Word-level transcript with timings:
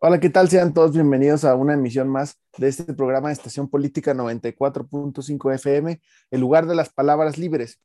Hola, 0.00 0.20
¿qué 0.20 0.30
tal? 0.30 0.48
Sean 0.48 0.72
todos 0.72 0.92
bienvenidos 0.92 1.44
a 1.44 1.56
una 1.56 1.74
emisión 1.74 2.08
más 2.08 2.38
de 2.56 2.68
este 2.68 2.94
programa 2.94 3.30
de 3.30 3.32
Estación 3.32 3.68
Política 3.68 4.14
94.5 4.14 5.54
FM, 5.56 6.00
el 6.30 6.40
lugar 6.40 6.66
de 6.66 6.76
las 6.76 6.88
palabras 6.88 7.36
libres. 7.36 7.80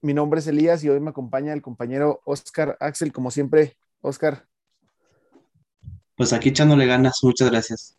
Mi 0.00 0.14
nombre 0.14 0.40
es 0.40 0.46
Elías 0.46 0.82
y 0.84 0.88
hoy 0.88 1.00
me 1.00 1.10
acompaña 1.10 1.52
el 1.52 1.60
compañero 1.60 2.22
Oscar 2.24 2.78
Axel, 2.80 3.12
como 3.12 3.30
siempre. 3.30 3.76
Oscar. 4.00 4.46
Pues 6.16 6.32
aquí 6.32 6.48
echándole 6.48 6.86
ganas, 6.86 7.18
muchas 7.22 7.50
gracias. 7.50 7.98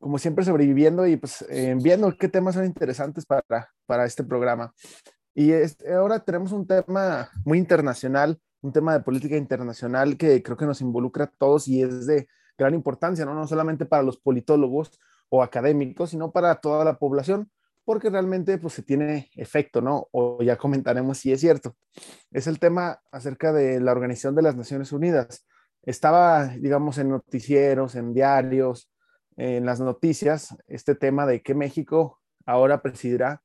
Como 0.00 0.16
siempre 0.16 0.46
sobreviviendo 0.46 1.06
y 1.06 1.18
pues 1.18 1.44
eh, 1.50 1.76
viendo 1.78 2.16
qué 2.16 2.28
temas 2.28 2.54
son 2.54 2.64
interesantes 2.64 3.26
para, 3.26 3.70
para 3.84 4.06
este 4.06 4.24
programa. 4.24 4.72
Y 5.34 5.52
ahora 5.94 6.20
tenemos 6.20 6.52
un 6.52 6.66
tema 6.66 7.28
muy 7.44 7.58
internacional 7.58 8.40
un 8.60 8.72
tema 8.72 8.92
de 8.92 9.00
política 9.00 9.36
internacional 9.36 10.16
que 10.16 10.42
creo 10.42 10.56
que 10.56 10.66
nos 10.66 10.80
involucra 10.80 11.24
a 11.24 11.32
todos 11.38 11.68
y 11.68 11.82
es 11.82 12.06
de 12.06 12.28
gran 12.56 12.74
importancia, 12.74 13.24
¿no? 13.24 13.34
No 13.34 13.46
solamente 13.46 13.86
para 13.86 14.02
los 14.02 14.18
politólogos 14.18 14.98
o 15.28 15.42
académicos, 15.42 16.10
sino 16.10 16.32
para 16.32 16.56
toda 16.56 16.84
la 16.84 16.98
población, 16.98 17.50
porque 17.84 18.10
realmente 18.10 18.58
pues 18.58 18.74
se 18.74 18.82
tiene 18.82 19.30
efecto, 19.36 19.80
¿no? 19.80 20.08
O 20.10 20.42
ya 20.42 20.56
comentaremos 20.56 21.18
si 21.18 21.32
es 21.32 21.40
cierto. 21.40 21.76
Es 22.30 22.46
el 22.46 22.58
tema 22.58 23.00
acerca 23.12 23.52
de 23.52 23.80
la 23.80 23.92
Organización 23.92 24.34
de 24.34 24.42
las 24.42 24.56
Naciones 24.56 24.92
Unidas. 24.92 25.46
Estaba, 25.82 26.48
digamos, 26.48 26.98
en 26.98 27.10
noticieros, 27.10 27.94
en 27.94 28.12
diarios, 28.12 28.90
en 29.36 29.64
las 29.64 29.80
noticias, 29.80 30.56
este 30.66 30.96
tema 30.96 31.24
de 31.24 31.42
que 31.42 31.54
México 31.54 32.20
ahora 32.44 32.82
presidirá 32.82 33.40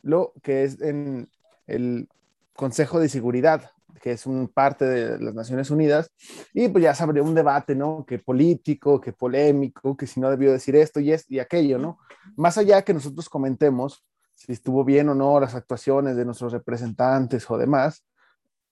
lo 0.00 0.32
que 0.42 0.64
es 0.64 0.80
en 0.80 1.28
el 1.66 2.08
Consejo 2.54 3.00
de 3.00 3.08
Seguridad 3.08 3.73
que 4.00 4.12
es 4.12 4.26
un 4.26 4.48
parte 4.48 4.84
de 4.84 5.18
las 5.18 5.34
Naciones 5.34 5.70
Unidas, 5.70 6.10
y 6.52 6.68
pues 6.68 6.82
ya 6.82 6.94
se 6.94 7.02
abrió 7.02 7.24
un 7.24 7.34
debate, 7.34 7.74
¿no? 7.74 8.04
Que 8.06 8.18
político, 8.18 9.00
que 9.00 9.12
polémico, 9.12 9.96
que 9.96 10.06
si 10.06 10.20
no 10.20 10.30
debió 10.30 10.52
decir 10.52 10.76
esto 10.76 11.00
y, 11.00 11.12
esto 11.12 11.34
y 11.34 11.40
aquello, 11.40 11.78
¿no? 11.78 11.98
Más 12.36 12.58
allá 12.58 12.82
que 12.82 12.94
nosotros 12.94 13.28
comentemos 13.28 14.04
si 14.34 14.52
estuvo 14.52 14.84
bien 14.84 15.08
o 15.08 15.14
no 15.14 15.38
las 15.40 15.54
actuaciones 15.54 16.16
de 16.16 16.24
nuestros 16.24 16.52
representantes 16.52 17.48
o 17.50 17.56
demás, 17.56 18.04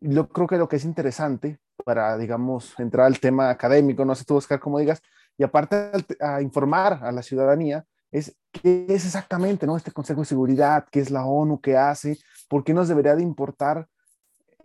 yo 0.01 0.29
creo 0.29 0.47
que 0.47 0.59
lo 0.59 0.69
que 0.69 0.77
es 0.77 0.85
interesante 0.85 1.61
para, 1.85 2.19
digamos, 2.19 2.79
entrar 2.79 3.07
al 3.07 3.21
tema 3.21 3.51
académico, 3.51 4.05
no 4.05 4.15
sé 4.15 4.25
tú, 4.25 4.37
Oscar, 4.37 4.61
cómo 4.61 4.79
digas, 4.79 5.01
y 5.39 5.45
aparte 5.45 5.93
a 6.21 6.43
informar 6.43 6.99
a 7.03 7.13
la 7.13 7.23
ciudadanía, 7.23 7.85
es 8.11 8.37
qué 8.51 8.87
es 8.89 9.07
exactamente, 9.07 9.67
¿no? 9.67 9.77
Este 9.77 9.93
Consejo 9.93 10.21
de 10.21 10.27
Seguridad, 10.27 10.87
qué 10.91 11.01
es 11.01 11.11
la 11.11 11.25
ONU, 11.25 11.61
qué 11.61 11.77
hace, 11.77 12.19
por 12.49 12.63
qué 12.63 12.75
nos 12.75 12.89
debería 12.89 13.17
de 13.17 13.23
importar 13.23 13.89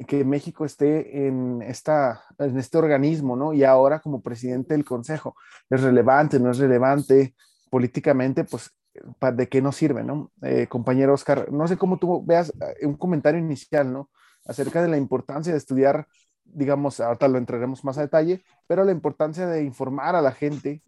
que 0.05 0.23
México 0.23 0.65
esté 0.65 1.27
en, 1.27 1.61
esta, 1.61 2.23
en 2.37 2.57
este 2.57 2.77
organismo, 2.77 3.35
¿no? 3.35 3.53
Y 3.53 3.63
ahora 3.63 3.99
como 3.99 4.21
presidente 4.21 4.73
del 4.73 4.85
Consejo, 4.85 5.35
¿es 5.69 5.81
relevante, 5.81 6.39
no 6.39 6.51
es 6.51 6.59
relevante? 6.59 7.35
Políticamente, 7.69 8.43
pues, 8.43 8.71
¿de 9.33 9.47
qué 9.47 9.61
nos 9.61 9.75
sirve, 9.75 10.03
no? 10.03 10.31
Eh, 10.41 10.67
compañero 10.67 11.13
Oscar, 11.13 11.51
no 11.51 11.67
sé 11.67 11.77
cómo 11.77 11.97
tú 11.97 12.23
veas 12.25 12.53
eh, 12.79 12.85
un 12.85 12.95
comentario 12.95 13.39
inicial, 13.39 13.91
¿no? 13.91 14.09
Acerca 14.45 14.81
de 14.81 14.87
la 14.87 14.97
importancia 14.97 15.51
de 15.51 15.57
estudiar, 15.57 16.07
digamos, 16.43 16.99
ahorita 16.99 17.27
lo 17.27 17.37
entraremos 17.37 17.83
más 17.83 17.97
a 17.97 18.01
detalle, 18.01 18.43
pero 18.67 18.83
la 18.83 18.91
importancia 18.91 19.47
de 19.47 19.63
informar 19.63 20.15
a 20.15 20.21
la 20.21 20.31
gente 20.31 20.83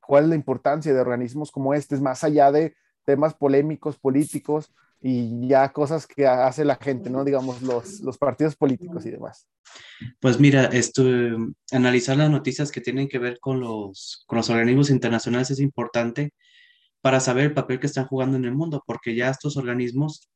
cuál 0.00 0.24
es 0.24 0.30
la 0.30 0.36
importancia 0.36 0.94
de 0.94 1.00
organismos 1.00 1.50
como 1.50 1.74
este, 1.74 1.96
más 1.98 2.22
allá 2.22 2.52
de 2.52 2.76
temas 3.04 3.34
polémicos, 3.34 3.98
políticos, 3.98 4.72
y 5.08 5.46
ya 5.46 5.72
cosas 5.72 6.04
que 6.04 6.26
hace 6.26 6.64
la 6.64 6.74
gente, 6.74 7.10
¿no? 7.10 7.22
Digamos, 7.22 7.62
los, 7.62 8.00
los 8.00 8.18
partidos 8.18 8.56
políticos 8.56 9.06
y 9.06 9.10
demás. 9.12 9.46
Pues 10.18 10.40
mira, 10.40 10.64
esto, 10.64 11.04
analizar 11.70 12.16
las 12.16 12.28
noticias 12.28 12.72
que 12.72 12.80
tienen 12.80 13.06
que 13.06 13.20
ver 13.20 13.38
con 13.38 13.60
los, 13.60 14.24
con 14.26 14.38
los 14.38 14.50
organismos 14.50 14.90
internacionales 14.90 15.52
es 15.52 15.60
importante 15.60 16.34
para 17.02 17.20
saber 17.20 17.44
el 17.44 17.54
papel 17.54 17.78
que 17.78 17.86
están 17.86 18.08
jugando 18.08 18.36
en 18.36 18.46
el 18.46 18.56
mundo, 18.56 18.82
porque 18.84 19.14
ya 19.14 19.30
estos 19.30 19.56
organismos 19.56 20.28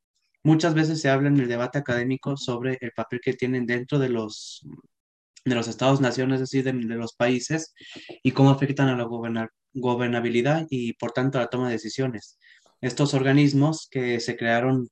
muchas 0.44 0.72
veces 0.74 1.00
se 1.00 1.08
habla 1.08 1.30
en 1.30 1.40
el 1.40 1.48
debate 1.48 1.78
académico 1.78 2.36
sobre 2.36 2.78
el 2.80 2.92
papel 2.92 3.20
que 3.20 3.32
tienen 3.32 3.66
dentro 3.66 3.98
de 3.98 4.10
los, 4.10 4.64
de 5.44 5.54
los 5.56 5.66
estados-naciones, 5.66 6.40
es 6.40 6.48
decir, 6.48 6.62
de, 6.62 6.72
de, 6.72 6.94
los 6.94 7.14
países, 7.14 7.74
y 8.22 8.30
cómo 8.30 8.50
afectan 8.50 8.86
a 8.86 8.96
la 8.96 9.08
gobernabilidad 9.72 10.68
y 10.70 10.92
por 10.92 11.10
tanto 11.10 11.38
a 11.38 11.40
la 11.40 11.48
toma 11.48 11.66
de 11.66 11.72
decisiones 11.72 12.38
estos 12.80 13.14
organismos 13.14 13.88
que 13.90 14.20
se 14.20 14.36
crearon, 14.36 14.88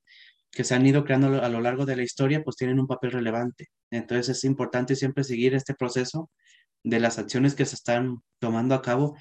que 0.51 0.63
se 0.63 0.75
han 0.75 0.85
ido 0.85 1.03
creando 1.03 1.41
a 1.43 1.49
lo 1.49 1.61
largo 1.61 1.85
de 1.85 1.95
la 1.95 2.03
historia, 2.03 2.43
pues 2.43 2.55
tienen 2.55 2.79
un 2.79 2.87
papel 2.87 3.11
relevante. 3.11 3.67
Entonces 3.91 4.37
es 4.37 4.43
importante 4.43 4.95
siempre 4.95 5.23
seguir 5.23 5.55
este 5.55 5.73
proceso 5.73 6.29
de 6.83 6.99
las 6.99 7.19
acciones 7.19 7.55
que 7.55 7.65
se 7.65 7.75
están 7.75 8.17
tomando 8.39 8.75
a 8.75 8.81
cabo 8.81 9.15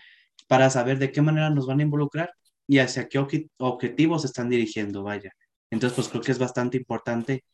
para 0.48 0.70
saber 0.70 0.98
de 0.98 1.12
qué 1.12 1.22
manera 1.22 1.50
nos 1.50 1.66
van 1.66 1.80
a 1.80 1.82
involucrar 1.82 2.30
y 2.66 2.78
hacia 2.78 3.08
qué 3.08 3.18
objetivos 3.58 4.24
están 4.24 4.50
dirigiendo, 4.50 5.02
vaya. 5.02 5.32
Entonces, 5.70 5.96
pues 5.96 6.08
creo 6.08 6.22
que 6.22 6.32
es 6.32 6.38
bastante 6.38 6.76
importante 6.76 7.44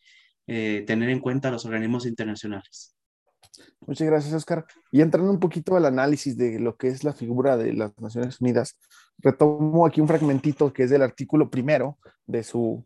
eh, 0.46 0.84
tener 0.86 1.10
en 1.10 1.20
cuenta 1.20 1.50
los 1.50 1.64
organismos 1.64 2.06
internacionales. 2.06 2.93
Muchas 3.86 4.06
gracias, 4.06 4.34
Oscar. 4.34 4.64
Y 4.90 5.00
entrando 5.00 5.30
un 5.30 5.40
poquito 5.40 5.76
al 5.76 5.86
análisis 5.86 6.36
de 6.36 6.58
lo 6.58 6.76
que 6.76 6.88
es 6.88 7.04
la 7.04 7.12
figura 7.12 7.56
de 7.56 7.72
las 7.72 7.92
Naciones 7.98 8.40
Unidas, 8.40 8.78
retomo 9.18 9.86
aquí 9.86 10.00
un 10.00 10.08
fragmentito 10.08 10.72
que 10.72 10.84
es 10.84 10.90
del 10.90 11.02
artículo 11.02 11.50
primero 11.50 11.98
de 12.26 12.42
su 12.42 12.84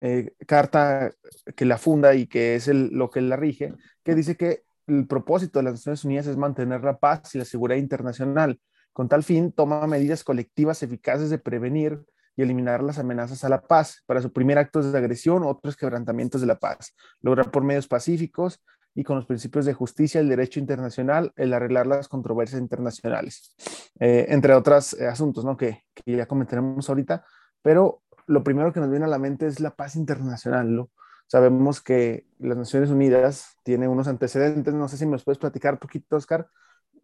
eh, 0.00 0.34
carta 0.46 1.10
que 1.56 1.64
la 1.64 1.78
funda 1.78 2.14
y 2.14 2.26
que 2.26 2.54
es 2.54 2.68
lo 2.68 3.10
que 3.10 3.20
la 3.20 3.36
rige, 3.36 3.74
que 4.04 4.14
dice 4.14 4.36
que 4.36 4.62
el 4.86 5.06
propósito 5.06 5.58
de 5.58 5.64
las 5.64 5.74
Naciones 5.74 6.04
Unidas 6.04 6.26
es 6.26 6.36
mantener 6.36 6.82
la 6.82 6.98
paz 6.98 7.34
y 7.34 7.38
la 7.38 7.44
seguridad 7.44 7.78
internacional. 7.78 8.60
Con 8.92 9.08
tal 9.08 9.22
fin, 9.22 9.52
toma 9.52 9.86
medidas 9.86 10.24
colectivas 10.24 10.82
eficaces 10.82 11.30
de 11.30 11.38
prevenir 11.38 12.00
y 12.36 12.42
eliminar 12.42 12.82
las 12.82 12.98
amenazas 12.98 13.44
a 13.44 13.48
la 13.48 13.60
paz 13.60 14.02
para 14.06 14.22
suprimir 14.22 14.58
actos 14.58 14.92
de 14.92 14.98
agresión 14.98 15.42
o 15.42 15.48
otros 15.48 15.76
quebrantamientos 15.76 16.40
de 16.40 16.46
la 16.46 16.58
paz, 16.58 16.94
lograr 17.20 17.50
por 17.50 17.64
medios 17.64 17.86
pacíficos 17.86 18.62
y 18.94 19.04
con 19.04 19.16
los 19.16 19.26
principios 19.26 19.64
de 19.66 19.74
justicia, 19.74 20.20
el 20.20 20.28
derecho 20.28 20.58
internacional, 20.58 21.32
el 21.36 21.52
arreglar 21.52 21.86
las 21.86 22.08
controversias 22.08 22.60
internacionales, 22.60 23.54
eh, 24.00 24.26
entre 24.28 24.54
otros 24.54 24.94
eh, 24.94 25.06
asuntos 25.06 25.44
¿no? 25.44 25.56
que, 25.56 25.84
que, 25.94 26.16
ya 26.16 26.26
comentaremos 26.26 26.88
ahorita, 26.88 27.24
pero 27.62 28.02
lo 28.26 28.42
primero 28.42 28.72
que 28.72 28.80
nos 28.80 28.90
viene 28.90 29.04
a 29.04 29.08
la 29.08 29.18
mente 29.18 29.46
es 29.46 29.60
la 29.60 29.74
paz 29.74 29.96
internacional. 29.96 30.74
¿no? 30.74 30.90
Sabemos 31.26 31.80
que 31.80 32.26
las 32.38 32.56
Naciones 32.56 32.90
Unidas 32.90 33.56
tiene 33.62 33.86
unos 33.86 34.08
antecedentes, 34.08 34.74
no 34.74 34.88
sé 34.88 34.96
si 34.96 35.06
me 35.06 35.12
los 35.12 35.24
puedes 35.24 35.38
platicar 35.38 35.78
poquito, 35.78 36.16
Oscar, 36.16 36.48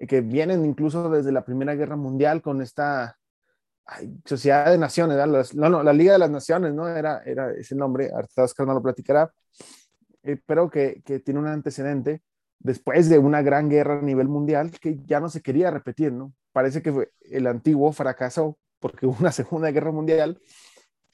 que 0.09 0.21
vienen 0.21 0.65
incluso 0.65 1.09
desde 1.09 1.33
la 1.33 1.45
Primera 1.45 1.75
Guerra 1.75 1.97
Mundial 1.97 2.43
con 2.43 2.61
esta 2.61 3.17
Sociedad 4.25 4.71
de 4.71 4.79
Naciones, 4.79 5.55
no, 5.55 5.69
no, 5.69 5.83
la 5.83 5.93
Liga 5.93 6.13
de 6.13 6.19
las 6.19 6.31
Naciones, 6.31 6.75
¿no? 6.75 6.89
Era, 6.89 7.23
era 7.25 7.53
ese 7.53 7.77
nombre, 7.77 8.11
ahorita 8.13 8.43
Oscar 8.43 8.67
no 8.67 8.75
lo 8.75 8.83
platicará, 8.83 9.31
eh, 10.27 10.41
pero 10.45 10.69
que, 10.71 11.03
que, 11.05 11.21
tiene 11.21 11.41
un 11.41 11.47
antecedente 11.47 12.21
después 12.59 13.09
de 13.09 13.19
una 13.19 13.43
gran 13.43 13.69
guerra 13.69 14.01
a 14.01 14.03
nivel 14.03 14.29
mundial 14.29 14.73
que 14.73 14.99
ya 15.05 15.21
no 15.21 15.29
se 15.29 15.41
quería 15.41 15.71
repetir, 15.71 16.13
¿no? 16.13 16.35
Parece 16.53 16.83
que 16.83 16.93
fue, 16.93 17.13
el 17.21 17.47
antiguo 17.47 17.93
fracasó 17.93 18.59
porque 18.81 19.07
hubo 19.07 19.17
una 19.21 19.33
segunda 19.33 19.71
guerra 19.71 19.93
mundial 19.93 20.41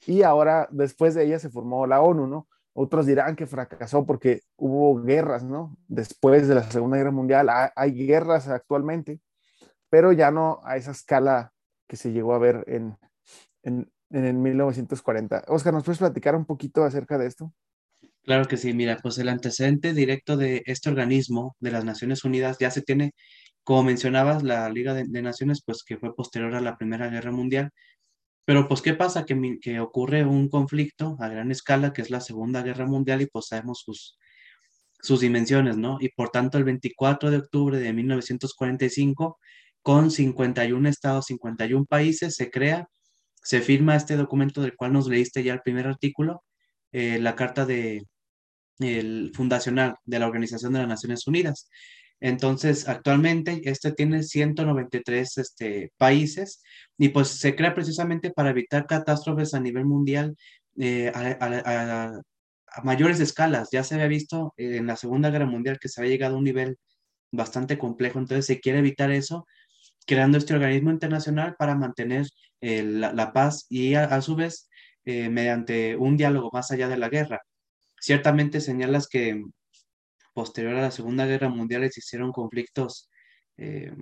y 0.07 0.23
ahora 0.23 0.67
después 0.71 1.13
de 1.13 1.25
ella 1.25 1.39
se 1.39 1.49
formó 1.49 1.85
la 1.85 2.01
ONU, 2.01 2.27
¿no? 2.27 2.47
Otros 2.73 3.05
dirán 3.05 3.35
que 3.35 3.45
fracasó 3.45 4.03
porque 4.03 4.41
hubo 4.57 4.99
guerras, 5.03 5.43
¿no? 5.43 5.77
Después 5.87 6.47
de 6.47 6.55
la 6.55 6.63
Segunda 6.63 6.97
Guerra 6.97 7.11
Mundial 7.11 7.47
hay 7.75 7.91
guerras 7.93 8.47
actualmente, 8.47 9.21
pero 9.91 10.11
ya 10.11 10.31
no 10.31 10.59
a 10.63 10.75
esa 10.75 10.89
escala 10.89 11.53
que 11.87 11.97
se 11.97 12.11
llegó 12.11 12.33
a 12.33 12.39
ver 12.39 12.63
en, 12.65 12.97
en, 13.61 13.91
en 14.09 14.25
el 14.25 14.33
1940. 14.33 15.43
Oscar, 15.49 15.71
¿nos 15.71 15.83
puedes 15.83 15.99
platicar 15.99 16.35
un 16.35 16.45
poquito 16.45 16.83
acerca 16.83 17.19
de 17.19 17.27
esto? 17.27 17.53
Claro 18.23 18.45
que 18.47 18.55
sí, 18.57 18.73
mira, 18.73 18.97
pues 19.01 19.17
el 19.17 19.27
antecedente 19.27 19.93
directo 19.93 20.37
de 20.37 20.63
este 20.65 20.89
organismo 20.89 21.57
de 21.59 21.71
las 21.71 21.83
Naciones 21.83 22.23
Unidas 22.23 22.57
ya 22.59 22.71
se 22.71 22.81
tiene, 22.81 23.11
como 23.63 23.83
mencionabas, 23.83 24.43
la 24.43 24.69
Liga 24.69 24.93
de, 24.93 25.21
Naciones, 25.21 25.61
pues 25.65 25.83
que 25.83 25.97
fue 25.97 26.15
posterior 26.15 26.55
a 26.55 26.61
la 26.61 26.77
Primera 26.77 27.09
Guerra 27.09 27.31
Mundial. 27.31 27.71
Pero 28.45 28.67
pues, 28.67 28.81
¿qué 28.81 28.93
pasa? 28.93 29.25
Que, 29.25 29.57
que 29.61 29.79
ocurre 29.81 30.25
un 30.25 30.49
conflicto 30.49 31.17
a 31.19 31.29
gran 31.29 31.51
escala, 31.51 31.93
que 31.93 32.01
es 32.01 32.09
la 32.11 32.21
Segunda 32.21 32.61
Guerra 32.63 32.85
Mundial, 32.87 33.21
y 33.21 33.27
pues 33.27 33.47
sabemos 33.47 33.81
sus, 33.85 34.17
sus 35.01 35.19
dimensiones, 35.21 35.77
¿no? 35.77 35.97
Y 35.99 36.09
por 36.09 36.29
tanto, 36.29 36.57
el 36.57 36.63
24 36.63 37.31
de 37.31 37.37
octubre 37.37 37.79
de 37.79 37.93
1945, 37.93 39.37
con 39.81 40.11
51 40.11 40.89
estados, 40.89 41.25
51 41.27 41.85
países, 41.85 42.35
se 42.35 42.49
crea, 42.49 42.87
se 43.43 43.61
firma 43.61 43.95
este 43.97 44.15
documento 44.17 44.61
del 44.61 44.75
cual 44.77 44.93
nos 44.93 45.07
leíste 45.07 45.43
ya 45.43 45.53
el 45.53 45.61
primer 45.61 45.87
artículo, 45.87 46.43
eh, 46.93 47.19
la 47.19 47.35
Carta 47.35 47.65
de, 47.65 48.03
el 48.79 49.31
fundacional 49.35 49.95
de 50.05 50.19
la 50.19 50.27
Organización 50.27 50.73
de 50.73 50.79
las 50.79 50.87
Naciones 50.87 51.27
Unidas. 51.27 51.69
Entonces, 52.19 52.87
actualmente 52.87 53.61
este 53.65 53.91
tiene 53.91 54.23
193 54.23 55.37
este, 55.37 55.91
países 55.97 56.63
y 56.97 57.09
pues 57.09 57.27
se 57.29 57.55
crea 57.55 57.73
precisamente 57.75 58.31
para 58.31 58.51
evitar 58.51 58.85
catástrofes 58.87 59.53
a 59.53 59.59
nivel 59.59 59.85
mundial 59.85 60.35
eh, 60.77 61.11
a, 61.13 62.21
mayores 62.83 63.19
escalas. 63.19 63.69
Ya 63.71 63.83
se 63.83 63.95
había 63.95 64.07
visto 64.07 64.53
en 64.57 64.87
la 64.87 64.95
Segunda 64.95 65.29
Guerra 65.29 65.45
Mundial 65.45 65.79
que 65.79 65.89
se 65.89 66.01
había 66.01 66.11
llegado 66.13 66.35
a 66.35 66.37
un 66.39 66.45
nivel 66.45 66.77
bastante 67.31 67.77
complejo, 67.77 68.19
entonces 68.19 68.45
se 68.45 68.59
quiere 68.59 68.79
evitar 68.79 69.11
eso 69.11 69.45
creando 70.05 70.37
este 70.37 70.53
organismo 70.53 70.91
internacional 70.91 71.55
para 71.57 71.75
mantener 71.75 72.27
eh, 72.61 72.83
la, 72.83 73.33
paz 73.33 73.65
y 73.69 73.95
a, 73.95 74.21
su 74.21 74.35
vez 74.35 74.69
eh, 75.05 75.29
mediante 75.29 75.95
un 75.95 76.17
diálogo 76.17 76.49
más 76.53 76.71
allá 76.71 76.87
de 76.87 76.97
la 76.97 77.09
guerra. 77.09 77.41
Ciertamente 78.03 78.59
señalas 78.59 79.07
que 79.07 79.41
posterior 80.33 80.75
a 80.75 80.81
la 80.81 80.91
Segunda 80.91 81.25
Guerra 81.25 81.47
Mundial 81.47 81.85
existieron 81.85 82.33
conflictos 82.33 83.09
eh, 83.55 83.93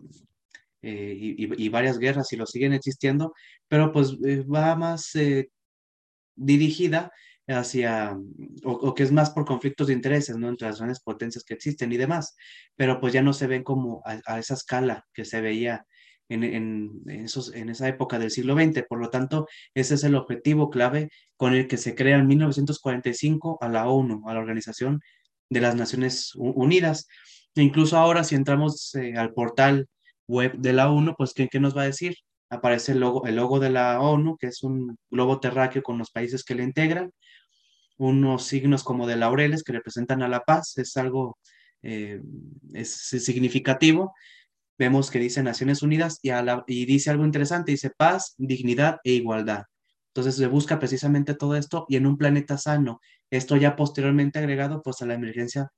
y, 0.81 1.63
y, 1.63 1.69
varias 1.69 2.00
guerras 2.00 2.33
y 2.33 2.36
lo 2.36 2.48
siguen 2.48 2.74
existiendo, 2.74 3.31
pero 3.68 3.92
pues 3.92 4.15
va 4.18 4.75
más 4.75 5.12
dirigida 6.36 7.12
hacia, 7.48 8.18
o, 8.63 8.95
que 8.95 9.03
es 9.03 9.12
más 9.12 9.30
por 9.30 9.45
conflictos 9.45 9.86
de 9.86 9.94
intereses, 9.94 10.36
¿no? 10.36 10.50
Entre 10.50 10.68
las 10.68 10.77
grandes 10.77 11.00
potencias 11.01 11.44
que 11.44 11.54
existen 11.54 11.92
y 11.92 11.97
demás, 11.97 12.36
pero 12.75 13.00
pues 13.00 13.13
ya 13.13 13.21
no 13.21 13.33
se 13.33 13.45
ven 13.45 13.62
como 13.62 14.01
a, 14.04 14.39
esa 14.39 14.56
escala 14.56 15.06
que 15.13 15.25
se 15.25 15.42
veía 15.42 15.86
en, 16.33 16.44
en, 16.44 17.01
esos, 17.07 17.54
en 17.54 17.69
esa 17.69 17.88
época 17.88 18.19
del 18.19 18.31
siglo 18.31 18.56
XX. 18.56 18.83
Por 18.88 19.00
lo 19.00 19.10
tanto, 19.10 19.48
ese 19.74 19.95
es 19.95 20.04
el 20.04 20.16
objetivo 20.16 20.69
clave 20.69 21.10
con 21.38 21.54
el 21.54 21.68
que 21.68 21.78
se 21.78 21.95
crea 21.95 22.18
en 22.18 22.28
1945 22.28 23.57
a 23.62 23.69
la 23.69 23.88
ONU, 23.88 24.28
a 24.28 24.33
la 24.33 24.39
Organización 24.39 25.01
de 25.50 25.62
las 25.62 25.75
Naciones 25.75 26.31
Unidas. 26.36 27.07
E 27.56 27.62
incluso 27.62 27.98
ahora, 27.98 28.24
si 28.24 28.36
entramos 28.36 28.95
eh, 28.95 29.16
al 29.18 29.33
portal 29.33 29.88
web 30.28 30.54
de 30.57 30.74
la 30.74 30.89
ONU, 30.89 31.16
pues 31.18 31.33
¿qué, 31.33 31.48
¿qué, 31.50 31.60
nos 31.60 31.75
va 31.75 31.81
a 31.83 31.86
decir? 31.86 32.16
Aparece 32.50 32.94
el 32.94 33.00
logo, 33.00 33.25
el 33.25 33.36
logo 33.36 33.60
de 33.60 33.69
la 33.69 34.00
ONU, 34.00 34.38
que 34.38 34.48
es 34.48 34.63
un 34.63 34.98
globo 35.10 35.39
terráqueo 35.39 35.83
con 35.83 35.98
los 35.98 36.12
países 36.12 36.44
que 36.44 36.56
le 36.56 36.63
integran, 36.63 37.12
unos 37.98 38.45
signos 38.45 38.83
como 38.83 39.07
de 39.07 39.18
laureles 39.18 39.63
que 39.63 39.74
representan 39.74 40.24
a 40.24 40.28
la 40.28 40.42
paz, 40.42 40.78
es 40.78 40.98
algo 40.98 41.38
eh, 41.83 42.22
es 42.74 42.94
significativo. 42.94 44.13
Vemos 44.81 45.12
que 45.12 45.19
dice 45.19 45.44
Naciones 45.44 45.83
Unidas 45.83 46.18
y, 46.24 46.31
y 46.66 46.86
dice 46.86 47.12
algo 47.12 47.24
interesante, 47.24 47.69
dice 47.69 47.92
paz, 47.92 48.33
dignidad 48.39 48.98
e 49.04 49.12
igualdad. 49.12 49.66
Entonces 50.07 50.36
se 50.36 50.48
busca 50.48 50.80
precisamente 50.80 51.36
todo 51.36 51.56
esto 51.56 51.86
y 51.88 51.98
en 51.98 52.07
un 52.07 52.18
planeta 52.18 52.57
sano. 52.57 53.00
Esto 53.30 53.57
ya 53.57 53.75
posteriormente 53.75 54.39
agregado 54.39 54.81
pues 54.81 55.00
a 55.04 55.06
la 55.06 55.13
emergencia 55.13 55.69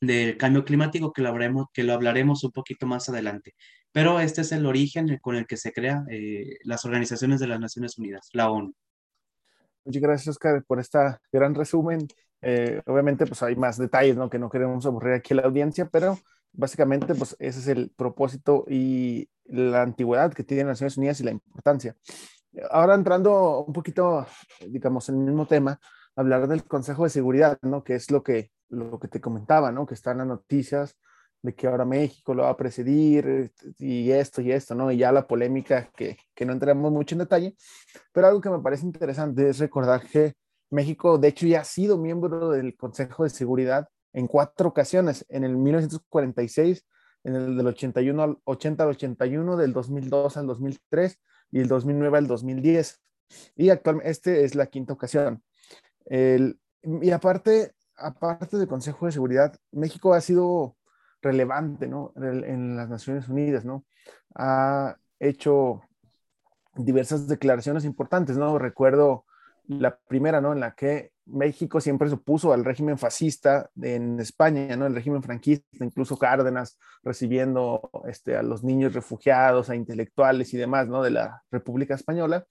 del 0.00 0.36
cambio 0.36 0.64
climático 0.64 1.12
que 1.12 1.22
lo, 1.22 1.28
hablaremos, 1.28 1.66
que 1.72 1.84
lo 1.84 1.92
hablaremos 1.92 2.42
un 2.42 2.50
poquito 2.50 2.84
más 2.84 3.08
adelante. 3.08 3.54
Pero 3.92 4.18
este 4.18 4.40
es 4.40 4.50
el 4.50 4.66
origen 4.66 5.20
con 5.22 5.36
el 5.36 5.46
que 5.46 5.56
se 5.56 5.70
crean 5.70 6.08
eh, 6.10 6.58
las 6.64 6.84
organizaciones 6.84 7.38
de 7.38 7.46
las 7.46 7.60
Naciones 7.60 7.96
Unidas, 7.96 8.28
la 8.32 8.50
ONU. 8.50 8.74
Muchas 9.84 10.02
gracias, 10.02 10.28
Oscar, 10.34 10.64
por 10.66 10.80
este 10.80 10.98
gran 11.30 11.54
resumen. 11.54 12.08
Eh, 12.42 12.82
obviamente, 12.86 13.24
pues 13.24 13.40
hay 13.44 13.54
más 13.54 13.78
detalles, 13.78 14.16
¿no? 14.16 14.28
Que 14.28 14.40
no 14.40 14.50
queremos 14.50 14.84
aburrir 14.84 15.14
aquí 15.14 15.32
a 15.32 15.36
la 15.36 15.42
audiencia, 15.42 15.88
pero 15.88 16.18
básicamente, 16.56 17.14
pues 17.14 17.36
ese 17.38 17.60
es 17.60 17.68
el 17.68 17.90
propósito 17.90 18.64
y 18.68 19.28
la 19.44 19.82
antigüedad 19.82 20.32
que 20.32 20.44
tienen 20.44 20.66
las 20.66 20.76
Naciones 20.76 20.96
Unidas 20.96 21.20
y 21.20 21.24
la 21.24 21.30
importancia. 21.30 21.96
Ahora 22.70 22.94
entrando 22.94 23.64
un 23.64 23.72
poquito, 23.72 24.26
digamos, 24.66 25.08
en 25.08 25.16
el 25.16 25.24
mismo 25.26 25.46
tema, 25.46 25.78
hablar 26.16 26.48
del 26.48 26.64
Consejo 26.64 27.04
de 27.04 27.10
Seguridad, 27.10 27.58
¿no? 27.62 27.84
Que 27.84 27.94
es 27.94 28.10
lo 28.10 28.22
que, 28.22 28.50
lo 28.68 28.98
que 28.98 29.08
te 29.08 29.20
comentaba, 29.20 29.70
¿no? 29.70 29.86
Que 29.86 29.94
están 29.94 30.18
las 30.18 30.26
noticias 30.26 30.96
de 31.42 31.54
que 31.54 31.66
ahora 31.66 31.84
México 31.84 32.34
lo 32.34 32.44
va 32.44 32.50
a 32.50 32.56
presidir 32.56 33.28
este, 33.28 33.72
y 33.78 34.10
esto 34.10 34.40
y 34.40 34.50
esto, 34.52 34.74
¿no? 34.74 34.90
Y 34.90 34.96
ya 34.96 35.12
la 35.12 35.26
polémica 35.26 35.90
que, 35.94 36.16
que 36.34 36.46
no 36.46 36.54
entramos 36.54 36.90
mucho 36.90 37.14
en 37.14 37.20
detalle, 37.20 37.54
pero 38.12 38.26
algo 38.26 38.40
que 38.40 38.50
me 38.50 38.58
parece 38.60 38.86
interesante 38.86 39.50
es 39.50 39.58
recordar 39.58 40.02
que 40.06 40.34
México, 40.70 41.18
de 41.18 41.28
hecho, 41.28 41.46
ya 41.46 41.60
ha 41.60 41.64
sido 41.64 41.98
miembro 41.98 42.50
del 42.50 42.76
Consejo 42.76 43.24
de 43.24 43.30
Seguridad 43.30 43.88
en 44.16 44.28
cuatro 44.28 44.70
ocasiones, 44.70 45.26
en 45.28 45.44
el 45.44 45.58
1946, 45.58 46.86
en 47.24 47.34
el 47.34 47.54
del 47.54 47.66
81 47.66 48.22
al 48.22 48.38
80 48.44 48.82
al 48.82 48.90
81, 48.90 49.56
del 49.58 49.74
2002 49.74 50.36
al 50.38 50.46
2003 50.46 51.20
y 51.50 51.60
el 51.60 51.68
2009 51.68 52.16
al 52.16 52.26
2010. 52.26 53.02
Y 53.56 53.68
actualmente, 53.68 54.10
este 54.10 54.44
es 54.44 54.54
la 54.54 54.68
quinta 54.68 54.94
ocasión. 54.94 55.42
El, 56.06 56.58
y 56.82 57.10
aparte, 57.10 57.74
aparte 57.98 58.56
del 58.56 58.68
Consejo 58.68 59.04
de 59.04 59.12
Seguridad, 59.12 59.54
México 59.70 60.14
ha 60.14 60.22
sido 60.22 60.78
relevante, 61.20 61.86
¿no? 61.86 62.14
En 62.16 62.74
las 62.74 62.88
Naciones 62.88 63.28
Unidas, 63.28 63.66
¿no? 63.66 63.84
Ha 64.34 64.96
hecho 65.20 65.82
diversas 66.74 67.28
declaraciones 67.28 67.84
importantes, 67.84 68.38
¿no? 68.38 68.58
Recuerdo 68.58 69.26
la 69.68 69.96
primera, 69.96 70.40
¿no? 70.40 70.52
En 70.52 70.60
la 70.60 70.74
que 70.74 71.12
México 71.26 71.80
siempre 71.80 72.08
se 72.08 72.14
opuso 72.14 72.52
al 72.52 72.64
régimen 72.64 72.98
fascista 72.98 73.70
en 73.80 74.20
España, 74.20 74.76
¿no? 74.76 74.86
El 74.86 74.94
régimen 74.94 75.22
franquista, 75.22 75.84
incluso 75.84 76.16
Cárdenas 76.16 76.78
recibiendo 77.02 77.90
este, 78.08 78.36
a 78.36 78.42
los 78.42 78.62
niños 78.62 78.94
refugiados, 78.94 79.70
a 79.70 79.76
intelectuales 79.76 80.54
y 80.54 80.56
demás, 80.56 80.88
¿no? 80.88 81.02
De 81.02 81.10
la 81.10 81.42
República 81.50 81.94
Española. 81.94 82.46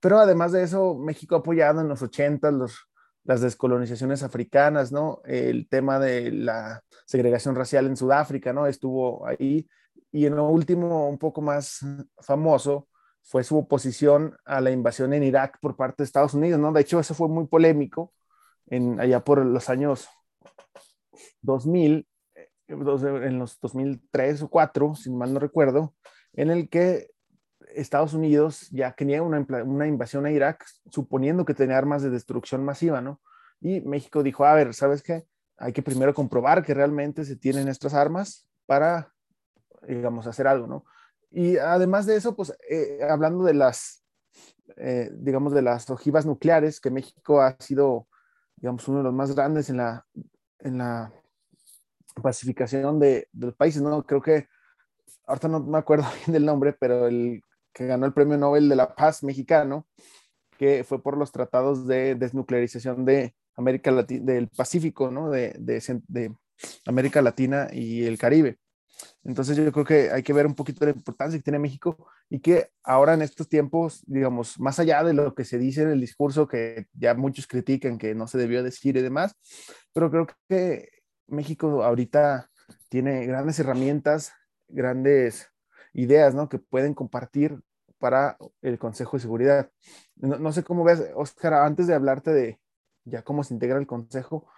Pero 0.00 0.18
además 0.18 0.52
de 0.52 0.62
eso, 0.62 0.94
México 0.94 1.36
ha 1.36 1.38
apoyado 1.38 1.80
en 1.80 1.88
los 1.88 2.02
80 2.02 2.50
los 2.50 2.88
las 3.24 3.40
descolonizaciones 3.40 4.22
africanas, 4.22 4.92
¿no? 4.92 5.20
El 5.24 5.68
tema 5.68 5.98
de 5.98 6.32
la 6.32 6.82
segregación 7.06 7.54
racial 7.54 7.86
en 7.86 7.96
Sudáfrica, 7.96 8.52
¿no? 8.52 8.66
Estuvo 8.66 9.26
ahí. 9.26 9.68
Y 10.10 10.26
en 10.26 10.36
lo 10.36 10.48
último, 10.48 11.08
un 11.08 11.18
poco 11.18 11.40
más 11.40 11.80
famoso, 12.20 12.88
fue 13.22 13.44
su 13.44 13.58
oposición 13.58 14.36
a 14.44 14.60
la 14.60 14.70
invasión 14.70 15.12
en 15.12 15.22
Irak 15.22 15.58
por 15.60 15.76
parte 15.76 16.02
de 16.02 16.04
Estados 16.04 16.34
Unidos, 16.34 16.60
¿no? 16.60 16.72
De 16.72 16.80
hecho, 16.80 17.00
eso 17.00 17.14
fue 17.14 17.28
muy 17.28 17.46
polémico 17.46 18.12
en, 18.66 19.00
allá 19.00 19.24
por 19.24 19.44
los 19.44 19.68
años 19.70 20.08
2000, 21.42 22.06
eh, 22.34 22.48
en 22.68 23.38
los 23.38 23.60
2003 23.60 24.42
o 24.42 24.48
4, 24.48 24.94
si 24.94 25.10
mal 25.10 25.32
no 25.32 25.40
recuerdo, 25.40 25.94
en 26.32 26.50
el 26.50 26.68
que 26.68 27.10
Estados 27.74 28.12
Unidos 28.12 28.68
ya 28.70 28.92
tenía 28.92 29.22
una, 29.22 29.46
una, 29.64 29.86
invasión 29.86 30.26
a 30.26 30.30
Irak, 30.30 30.66
suponiendo 30.90 31.44
que 31.44 31.54
tenía 31.54 31.78
armas 31.78 32.02
de 32.02 32.10
destrucción 32.10 32.64
masiva, 32.64 33.00
¿no? 33.00 33.20
Y 33.60 33.80
México 33.82 34.22
dijo, 34.22 34.44
a 34.44 34.54
ver, 34.54 34.74
¿sabes 34.74 35.02
qué? 35.02 35.24
Hay 35.56 35.72
que 35.72 35.82
primero 35.82 36.12
comprobar 36.12 36.64
que 36.64 36.74
realmente 36.74 37.24
se 37.24 37.36
tienen 37.36 37.68
estas 37.68 37.94
armas 37.94 38.48
para, 38.66 39.12
digamos, 39.86 40.26
hacer 40.26 40.46
algo, 40.46 40.66
¿no? 40.66 40.84
Y 41.32 41.56
además 41.56 42.06
de 42.06 42.16
eso, 42.16 42.36
pues, 42.36 42.54
eh, 42.68 43.00
hablando 43.08 43.44
de 43.44 43.54
las, 43.54 44.04
eh, 44.76 45.10
digamos, 45.14 45.54
de 45.54 45.62
las 45.62 45.88
ojivas 45.88 46.26
nucleares, 46.26 46.78
que 46.80 46.90
México 46.90 47.40
ha 47.40 47.56
sido, 47.58 48.06
digamos, 48.56 48.86
uno 48.88 48.98
de 48.98 49.04
los 49.04 49.14
más 49.14 49.34
grandes 49.34 49.70
en 49.70 49.78
la, 49.78 50.06
en 50.58 50.78
la 50.78 51.12
pacificación 52.22 53.00
de, 53.00 53.28
los 53.32 53.54
países, 53.54 53.80
¿no? 53.80 54.04
Creo 54.04 54.20
que 54.20 54.46
ahorita 55.26 55.48
no 55.48 55.60
me 55.60 55.78
acuerdo 55.78 56.04
bien 56.26 56.34
del 56.34 56.44
nombre, 56.44 56.74
pero 56.74 57.06
el 57.06 57.42
que 57.72 57.86
ganó 57.86 58.04
el 58.04 58.12
Premio 58.12 58.36
Nobel 58.36 58.68
de 58.68 58.76
la 58.76 58.94
Paz 58.94 59.22
mexicano, 59.22 59.86
que 60.58 60.84
fue 60.84 61.02
por 61.02 61.16
los 61.16 61.32
tratados 61.32 61.86
de 61.86 62.14
desnuclearización 62.14 63.06
de 63.06 63.34
América 63.56 63.90
del 63.90 64.48
Pacífico, 64.48 65.10
¿no? 65.10 65.30
De, 65.30 65.54
de, 65.58 66.34
América 66.86 67.22
Latina 67.22 67.68
y 67.72 68.04
el 68.04 68.18
Caribe. 68.18 68.58
Entonces 69.24 69.56
yo 69.56 69.70
creo 69.72 69.84
que 69.84 70.10
hay 70.10 70.22
que 70.22 70.32
ver 70.32 70.46
un 70.46 70.54
poquito 70.54 70.84
la 70.84 70.90
importancia 70.92 71.38
que 71.38 71.42
tiene 71.42 71.58
México 71.58 72.06
y 72.28 72.40
que 72.40 72.70
ahora 72.82 73.14
en 73.14 73.22
estos 73.22 73.48
tiempos, 73.48 74.02
digamos, 74.06 74.58
más 74.58 74.78
allá 74.78 75.02
de 75.04 75.14
lo 75.14 75.34
que 75.34 75.44
se 75.44 75.58
dice 75.58 75.82
en 75.82 75.90
el 75.90 76.00
discurso, 76.00 76.48
que 76.48 76.86
ya 76.92 77.14
muchos 77.14 77.46
critican 77.46 77.98
que 77.98 78.14
no 78.14 78.26
se 78.26 78.38
debió 78.38 78.62
decir 78.62 78.96
y 78.96 79.02
demás, 79.02 79.36
pero 79.92 80.10
creo 80.10 80.26
que 80.48 80.88
México 81.26 81.82
ahorita 81.84 82.50
tiene 82.88 83.26
grandes 83.26 83.58
herramientas, 83.58 84.32
grandes 84.68 85.48
ideas, 85.92 86.34
¿no? 86.34 86.48
Que 86.48 86.58
pueden 86.58 86.94
compartir 86.94 87.60
para 87.98 88.36
el 88.62 88.78
Consejo 88.78 89.16
de 89.16 89.22
Seguridad. 89.22 89.70
No, 90.16 90.52
sé 90.52 90.64
cómo 90.64 90.84
ves, 90.84 91.10
Oscar, 91.14 91.54
antes 91.54 91.86
de 91.86 91.94
hablarte 91.94 92.32
de 92.32 92.60
ya 93.04 93.22
cómo 93.22 93.44
se 93.44 93.54
integra 93.54 93.78
el 93.78 93.86
Consejo, 93.86 94.48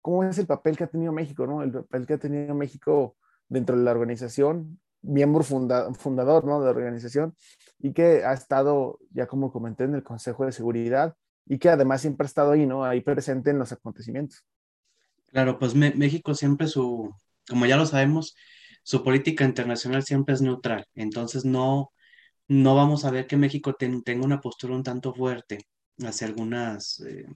¿cómo 0.00 0.24
es 0.24 0.38
el 0.38 0.46
papel 0.46 0.76
que 0.76 0.84
ha 0.84 0.86
tenido 0.86 1.12
México, 1.12 1.46
¿no? 1.46 1.62
El 1.62 1.72
papel 1.72 2.06
que 2.06 2.14
ha 2.14 2.18
tenido 2.18 2.54
México 2.54 3.16
dentro 3.50 3.76
de 3.76 3.84
la 3.84 3.90
organización, 3.90 4.80
miembro 5.02 5.42
fundador, 5.42 6.46
¿no? 6.46 6.60
De 6.60 6.64
la 6.64 6.70
organización 6.70 7.34
y 7.78 7.92
que 7.92 8.24
ha 8.24 8.32
estado, 8.32 8.98
ya 9.10 9.26
como 9.26 9.52
comenté, 9.52 9.84
en 9.84 9.94
el 9.94 10.02
Consejo 10.02 10.46
de 10.46 10.52
Seguridad 10.52 11.14
y 11.46 11.58
que 11.58 11.68
además 11.68 12.00
siempre 12.00 12.24
ha 12.24 12.28
estado 12.28 12.52
ahí, 12.52 12.66
¿no? 12.66 12.84
Ahí 12.84 13.02
presente 13.02 13.50
en 13.50 13.58
los 13.58 13.72
acontecimientos. 13.72 14.44
Claro, 15.26 15.58
pues 15.58 15.74
México 15.74 16.34
siempre 16.34 16.66
su, 16.66 17.14
como 17.48 17.66
ya 17.66 17.76
lo 17.76 17.86
sabemos, 17.86 18.34
su 18.82 19.04
política 19.04 19.44
internacional 19.44 20.02
siempre 20.02 20.34
es 20.34 20.42
neutral, 20.42 20.86
entonces 20.94 21.44
no, 21.44 21.92
no 22.48 22.74
vamos 22.74 23.04
a 23.04 23.10
ver 23.10 23.26
que 23.26 23.36
México 23.36 23.74
tenga 23.74 24.24
una 24.24 24.40
postura 24.40 24.74
un 24.74 24.82
tanto 24.82 25.14
fuerte 25.14 25.66
hacia 25.98 26.26
algunas, 26.26 27.00
eh, 27.00 27.26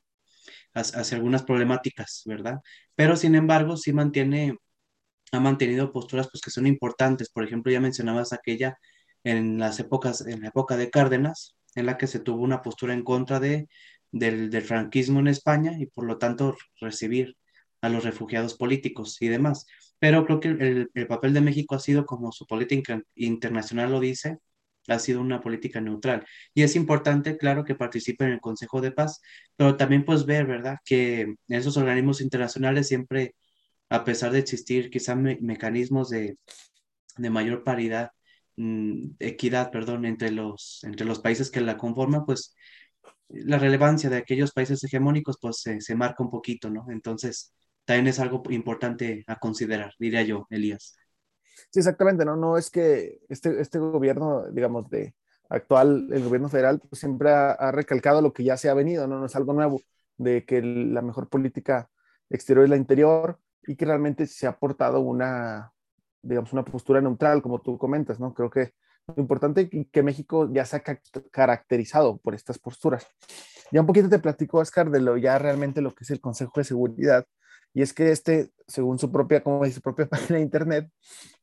hacia 0.75 1.17
algunas 1.17 1.45
problemáticas, 1.45 2.23
¿verdad? 2.27 2.61
Pero 2.95 3.17
sin 3.17 3.35
embargo, 3.35 3.77
sí 3.77 3.93
mantiene, 3.93 4.59
ha 5.37 5.41
mantenido 5.41 5.93
posturas 5.93 6.29
pues, 6.31 6.43
que 6.43 6.51
son 6.51 6.67
importantes. 6.67 7.31
Por 7.31 7.45
ejemplo, 7.45 7.73
ya 7.73 7.81
mencionabas 7.81 8.33
aquella 8.33 8.79
en 9.25 9.59
las 9.59 9.81
épocas, 9.81 10.27
en 10.27 10.43
la 10.43 10.49
época 10.49 10.77
de 10.77 10.91
Cárdenas, 10.91 11.57
en 11.75 11.87
la 11.87 11.99
que 11.99 12.07
se 12.07 12.21
tuvo 12.21 12.43
una 12.43 12.63
postura 12.63 12.95
en 12.95 13.05
contra 13.05 13.41
de, 13.41 13.69
del, 14.13 14.51
del 14.51 14.63
franquismo 14.63 15.21
en 15.21 15.29
España 15.29 15.73
y 15.79 15.87
por 15.87 16.05
lo 16.07 16.19
tanto 16.19 16.57
recibir 16.81 17.37
a 17.81 17.89
los 17.89 18.05
refugiados 18.05 18.55
políticos 18.55 19.21
y 19.21 19.29
demás 19.29 19.67
pero 20.05 20.27
creo 20.27 20.39
que 20.39 20.49
el, 20.49 20.91
el 20.93 21.07
papel 21.07 21.33
de 21.33 21.41
México 21.41 21.75
ha 21.75 21.79
sido, 21.79 22.05
como 22.05 22.31
su 22.31 22.47
política 22.47 23.03
internacional 23.15 23.91
lo 23.91 24.01
dice, 24.01 24.39
ha 24.89 24.99
sido 24.99 25.23
una 25.23 25.41
política 25.41 25.81
neutral. 25.81 26.27
Y 26.53 26.63
es 26.63 26.77
importante, 26.77 27.39
claro, 27.39 27.65
que 27.65 27.75
participe 27.75 28.25
en 28.25 28.33
el 28.33 28.41
Consejo 28.43 28.83
de 28.83 28.93
Paz, 28.93 29.23
pero 29.57 29.79
también 29.79 30.05
pues 30.05 30.27
ver, 30.27 30.47
¿verdad?, 30.47 30.77
que 30.85 31.37
esos 31.49 31.79
organismos 31.79 32.21
internacionales 32.21 32.89
siempre, 32.89 33.35
a 33.89 34.05
pesar 34.05 34.33
de 34.33 34.39
existir 34.39 34.91
quizá 34.91 35.15
mecanismos 35.15 36.11
de, 36.11 36.39
de 37.17 37.31
mayor 37.31 37.65
paridad, 37.65 38.11
mm, 38.57 39.17
equidad, 39.19 39.71
perdón, 39.71 40.05
entre 40.05 40.31
los, 40.31 40.83
entre 40.85 41.07
los 41.07 41.21
países 41.21 41.51
que 41.51 41.61
la 41.61 41.77
conforman, 41.77 42.25
pues 42.25 42.55
la 43.29 43.59
relevancia 43.59 44.11
de 44.11 44.17
aquellos 44.19 44.53
países 44.53 44.83
hegemónicos 44.85 45.39
pues 45.41 45.61
se, 45.61 45.81
se 45.81 45.95
marca 45.95 46.23
un 46.23 46.31
poquito, 46.31 46.71
¿no? 46.71 46.87
Entonces, 46.91 47.55
también 47.85 48.09
es 48.09 48.21
algo 48.21 48.43
importante 48.51 49.25
a 49.27 49.39
considerar, 49.39 49.93
diría 49.99 50.23
yo, 50.23 50.47
Elías. 50.51 50.97
Sí, 51.71 51.81
exactamente, 51.81 52.25
¿no? 52.25 52.37
No 52.37 52.57
es 52.59 52.71
que 52.71 53.19
este, 53.29 53.61
este 53.61 53.79
gobierno, 53.79 54.51
digamos, 54.51 54.89
de 54.91 55.15
actual, 55.49 56.09
el 56.13 56.25
gobierno 56.25 56.49
federal, 56.49 56.81
pues 56.81 57.01
siempre 57.01 57.31
ha, 57.31 57.53
ha, 57.53 57.71
recalcado 57.73 58.23
lo 58.23 58.33
que 58.33 58.45
ya 58.45 58.57
se 58.57 58.69
ha 58.69 58.75
venido, 58.75 59.07
¿no? 59.07 59.19
No 59.19 59.27
es 59.27 59.37
algo 59.37 59.53
nuevo, 59.53 59.83
de 60.17 60.45
que 60.45 60.63
la 60.63 61.03
mejor 61.03 61.29
política 61.29 61.91
exterior 62.31 62.65
es 62.65 62.71
la 62.71 62.77
interior 62.77 63.39
y 63.67 63.77
que 63.77 63.85
realmente 63.85 64.27
se 64.27 64.47
ha 64.47 64.51
aportado 64.51 65.01
una, 65.01 65.73
digamos, 66.23 66.53
una 66.53 66.65
postura 66.65 67.01
neutral, 67.01 67.43
como 67.43 67.61
tú 67.61 67.79
comentas, 67.79 68.21
¿no? 68.21 68.35
Creo 68.35 68.51
que 68.51 68.73
lo 69.07 69.21
importante 69.21 69.69
es 69.71 69.87
que 69.93 70.03
México 70.03 70.49
ya 70.53 70.65
se 70.65 70.77
ha 70.77 70.83
caracterizado 71.31 72.17
por 72.19 72.35
estas 72.35 72.59
posturas. 72.59 73.07
Ya 73.71 73.81
un 73.81 73.87
poquito 73.87 74.09
te 74.09 74.19
platico, 74.19 74.59
Oscar, 74.59 74.91
de 74.91 75.01
lo 75.01 75.17
ya 75.17 75.39
realmente 75.39 75.81
lo 75.81 75.95
que 75.95 76.05
es 76.05 76.11
el 76.11 76.21
Consejo 76.21 76.53
de 76.57 76.65
Seguridad, 76.65 77.27
y 77.75 77.83
es 77.83 77.93
que 77.93 78.13
este, 78.13 78.51
según 78.69 78.99
su 78.99 79.11
propia, 79.11 79.43
como 79.43 79.65
dice, 79.65 79.77
su 79.77 79.83
propia 79.83 80.07
página 80.09 80.37
de 80.37 80.45
internet, 80.45 80.91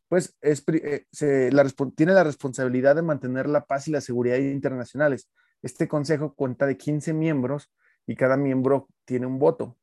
pues 0.08 0.36
es, 0.42 0.64
eh, 0.68 1.06
se, 1.12 1.52
la, 1.52 1.66
tiene 1.96 2.14
la 2.14 2.24
responsabilidad 2.24 2.96
de 2.96 3.02
mantener 3.02 3.48
la 3.48 3.66
paz 3.66 3.88
y 3.88 3.92
la 3.92 4.02
seguridad 4.02 4.38
internacionales. 4.38 5.30
Este 5.62 5.88
consejo 5.88 6.34
cuenta 6.34 6.66
de 6.66 6.78
15 6.78 7.14
miembros 7.14 7.72
y 8.08 8.16
cada 8.16 8.38
miembro 8.38 8.88
tiene 9.06 9.28
un 9.28 9.40
voto. 9.40 9.78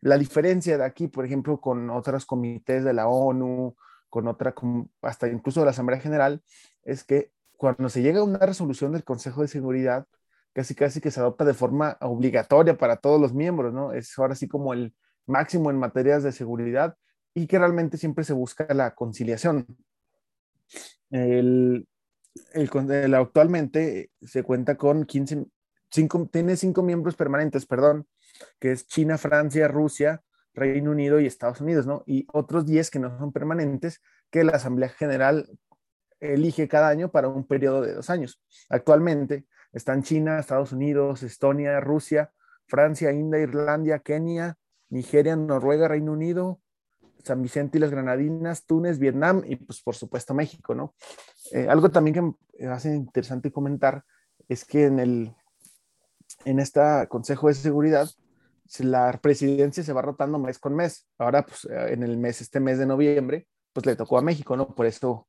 La 0.00 0.16
diferencia 0.16 0.78
de 0.78 0.84
aquí, 0.84 1.08
por 1.08 1.24
ejemplo, 1.24 1.60
con 1.60 1.90
otros 1.90 2.24
comités 2.24 2.84
de 2.84 2.92
la 2.92 3.08
ONU, 3.08 3.76
con 4.08 4.28
otra, 4.28 4.54
hasta 5.02 5.28
incluso 5.28 5.60
de 5.60 5.66
la 5.66 5.70
Asamblea 5.70 6.00
General, 6.00 6.42
es 6.84 7.04
que 7.04 7.32
cuando 7.56 7.88
se 7.88 8.02
llega 8.02 8.20
a 8.20 8.24
una 8.24 8.38
resolución 8.38 8.92
del 8.92 9.04
Consejo 9.04 9.42
de 9.42 9.48
Seguridad, 9.48 10.06
casi 10.52 10.74
casi 10.74 11.00
que 11.00 11.10
se 11.10 11.20
adopta 11.20 11.44
de 11.44 11.54
forma 11.54 11.96
obligatoria 12.00 12.76
para 12.76 12.96
todos 12.96 13.20
los 13.20 13.34
miembros, 13.34 13.72
¿no? 13.72 13.92
Es 13.92 14.18
ahora 14.18 14.34
sí 14.34 14.48
como 14.48 14.72
el 14.72 14.94
máximo 15.26 15.70
en 15.70 15.78
materias 15.78 16.22
de 16.22 16.32
seguridad 16.32 16.96
y 17.34 17.46
que 17.46 17.58
realmente 17.58 17.98
siempre 17.98 18.24
se 18.24 18.32
busca 18.32 18.66
la 18.74 18.94
conciliación. 18.94 19.66
El, 21.10 21.86
el, 22.54 23.14
actualmente 23.14 24.10
se 24.22 24.42
cuenta 24.42 24.76
con 24.76 25.04
15, 25.04 25.46
cinco, 25.90 26.28
tiene 26.32 26.56
cinco 26.56 26.82
miembros 26.82 27.16
permanentes, 27.16 27.66
perdón, 27.66 28.06
que 28.58 28.72
es 28.72 28.86
China, 28.86 29.18
Francia, 29.18 29.68
Rusia, 29.68 30.22
Reino 30.54 30.90
Unido 30.90 31.20
y 31.20 31.26
Estados 31.26 31.60
Unidos, 31.60 31.86
¿no? 31.86 32.02
Y 32.06 32.26
otros 32.32 32.66
10 32.66 32.90
que 32.90 32.98
no 32.98 33.18
son 33.18 33.32
permanentes, 33.32 34.00
que 34.30 34.44
la 34.44 34.52
Asamblea 34.52 34.88
General 34.88 35.48
elige 36.20 36.68
cada 36.68 36.88
año 36.88 37.10
para 37.10 37.28
un 37.28 37.46
periodo 37.46 37.82
de 37.82 37.94
dos 37.94 38.10
años. 38.10 38.42
Actualmente 38.68 39.46
están 39.72 40.02
China, 40.02 40.38
Estados 40.38 40.72
Unidos, 40.72 41.22
Estonia, 41.22 41.80
Rusia, 41.80 42.32
Francia, 42.66 43.12
India, 43.12 43.40
Irlanda, 43.40 43.98
Kenia, 44.00 44.56
Nigeria, 44.90 45.36
Noruega, 45.36 45.88
Reino 45.88 46.12
Unido, 46.12 46.60
San 47.24 47.42
Vicente 47.42 47.78
y 47.78 47.80
las 47.80 47.90
Granadinas, 47.90 48.64
Túnez, 48.66 48.98
Vietnam 48.98 49.42
y 49.46 49.56
pues 49.56 49.82
por 49.82 49.94
supuesto 49.94 50.34
México, 50.34 50.74
¿no? 50.74 50.94
Eh, 51.52 51.66
algo 51.68 51.90
también 51.90 52.14
que 52.14 52.64
me 52.64 52.72
hace 52.72 52.94
interesante 52.94 53.52
comentar 53.52 54.04
es 54.48 54.64
que 54.64 54.86
en 54.86 54.98
el 54.98 55.34
en 56.44 56.58
este 56.58 56.80
Consejo 57.08 57.48
de 57.48 57.54
Seguridad 57.54 58.08
la 58.78 59.12
presidencia 59.20 59.82
se 59.82 59.92
va 59.92 60.02
rotando 60.02 60.38
mes 60.38 60.58
con 60.58 60.74
mes. 60.74 61.08
Ahora 61.18 61.44
pues 61.44 61.64
eh, 61.64 61.92
en 61.92 62.02
el 62.02 62.16
mes 62.16 62.40
este 62.40 62.60
mes 62.60 62.78
de 62.78 62.86
noviembre 62.86 63.46
pues 63.72 63.86
le 63.86 63.96
tocó 63.96 64.18
a 64.18 64.22
México, 64.22 64.56
¿no? 64.56 64.74
Por 64.74 64.86
eso 64.86 65.26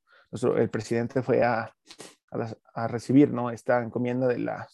el 0.56 0.70
presidente 0.70 1.22
fue 1.22 1.44
a, 1.44 1.74
a, 2.74 2.88
recibir, 2.88 3.32
¿no? 3.32 3.50
Esta 3.52 3.84
encomienda 3.84 4.28
de 4.28 4.40
la 4.40 4.68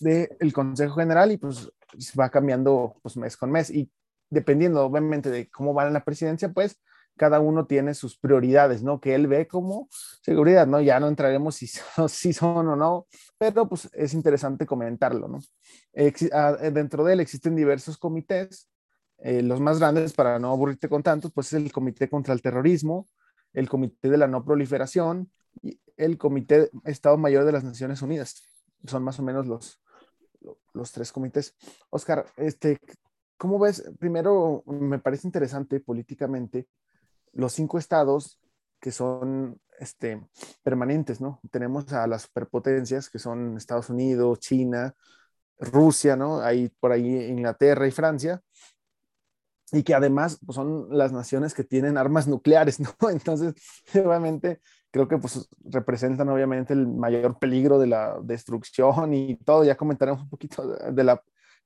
del 0.00 0.52
Consejo 0.52 0.96
General 0.96 1.30
y 1.30 1.36
pues 1.36 1.70
va 2.18 2.30
cambiando 2.30 2.96
pues 3.02 3.16
mes 3.16 3.36
con 3.36 3.50
mes 3.50 3.70
y 3.70 3.90
dependiendo 4.30 4.84
obviamente 4.84 5.30
de 5.30 5.48
cómo 5.50 5.74
va 5.74 5.88
la 5.90 6.04
presidencia, 6.04 6.48
pues 6.48 6.80
cada 7.16 7.40
uno 7.40 7.66
tiene 7.66 7.94
sus 7.94 8.18
prioridades, 8.18 8.82
¿no? 8.82 9.00
Que 9.00 9.14
él 9.14 9.26
ve 9.26 9.46
como 9.46 9.88
seguridad, 10.22 10.66
¿no? 10.66 10.80
Ya 10.80 10.98
no 11.00 11.08
entraremos 11.08 11.56
si, 11.56 11.66
si 12.08 12.32
son 12.32 12.68
o 12.68 12.76
no, 12.76 13.06
pero 13.38 13.68
pues 13.68 13.88
es 13.92 14.14
interesante 14.14 14.66
comentarlo, 14.66 15.28
¿no? 15.28 15.38
Ah, 16.32 16.52
dentro 16.72 17.04
de 17.04 17.14
él 17.14 17.20
existen 17.20 17.56
diversos 17.56 17.98
comités, 17.98 18.68
eh, 19.18 19.42
los 19.42 19.60
más 19.60 19.78
grandes, 19.78 20.12
para 20.14 20.38
no 20.38 20.50
aburrirte 20.50 20.88
con 20.88 21.02
tantos, 21.02 21.32
pues 21.32 21.48
es 21.48 21.52
el 21.54 21.70
Comité 21.70 22.08
contra 22.08 22.34
el 22.34 22.42
Terrorismo, 22.42 23.08
el 23.52 23.68
Comité 23.68 24.10
de 24.10 24.16
la 24.16 24.26
No 24.26 24.44
Proliferación 24.44 25.30
y 25.62 25.80
el 25.96 26.18
Comité 26.18 26.70
Estado 26.84 27.16
Mayor 27.18 27.44
de 27.44 27.52
las 27.52 27.62
Naciones 27.62 28.02
Unidas. 28.02 28.42
Son 28.84 29.04
más 29.04 29.20
o 29.20 29.22
menos 29.22 29.46
los, 29.46 29.80
los 30.72 30.90
tres 30.90 31.12
comités. 31.12 31.54
Oscar, 31.90 32.26
este, 32.36 32.80
¿cómo 33.36 33.60
ves? 33.60 33.88
Primero, 34.00 34.64
me 34.66 34.98
parece 34.98 35.28
interesante 35.28 35.78
políticamente 35.78 36.66
los 37.32 37.52
cinco 37.52 37.78
estados 37.78 38.38
que 38.80 38.92
son 38.92 39.60
este, 39.78 40.26
permanentes, 40.62 41.20
¿no? 41.20 41.40
Tenemos 41.50 41.92
a 41.92 42.06
las 42.06 42.22
superpotencias 42.22 43.08
que 43.08 43.18
son 43.18 43.56
Estados 43.56 43.90
Unidos, 43.90 44.40
China, 44.40 44.94
Rusia, 45.58 46.16
¿no? 46.16 46.40
Ahí 46.40 46.68
por 46.80 46.92
ahí 46.92 47.26
Inglaterra 47.26 47.86
y 47.86 47.90
Francia, 47.90 48.42
y 49.72 49.82
que 49.82 49.94
además 49.94 50.38
pues, 50.44 50.56
son 50.56 50.86
las 50.90 51.12
naciones 51.12 51.54
que 51.54 51.64
tienen 51.64 51.96
armas 51.96 52.28
nucleares, 52.28 52.80
¿no? 53.00 53.10
Entonces, 53.10 53.54
obviamente, 53.94 54.60
creo 54.90 55.08
que 55.08 55.18
pues 55.18 55.48
representan 55.64 56.28
obviamente 56.28 56.74
el 56.74 56.86
mayor 56.86 57.38
peligro 57.38 57.78
de 57.78 57.86
la 57.86 58.18
destrucción 58.22 59.14
y 59.14 59.36
todo. 59.36 59.64
Ya 59.64 59.76
comentaremos 59.76 60.22
un 60.22 60.28
poquito 60.28 60.66
de 60.66 61.04
la 61.04 61.22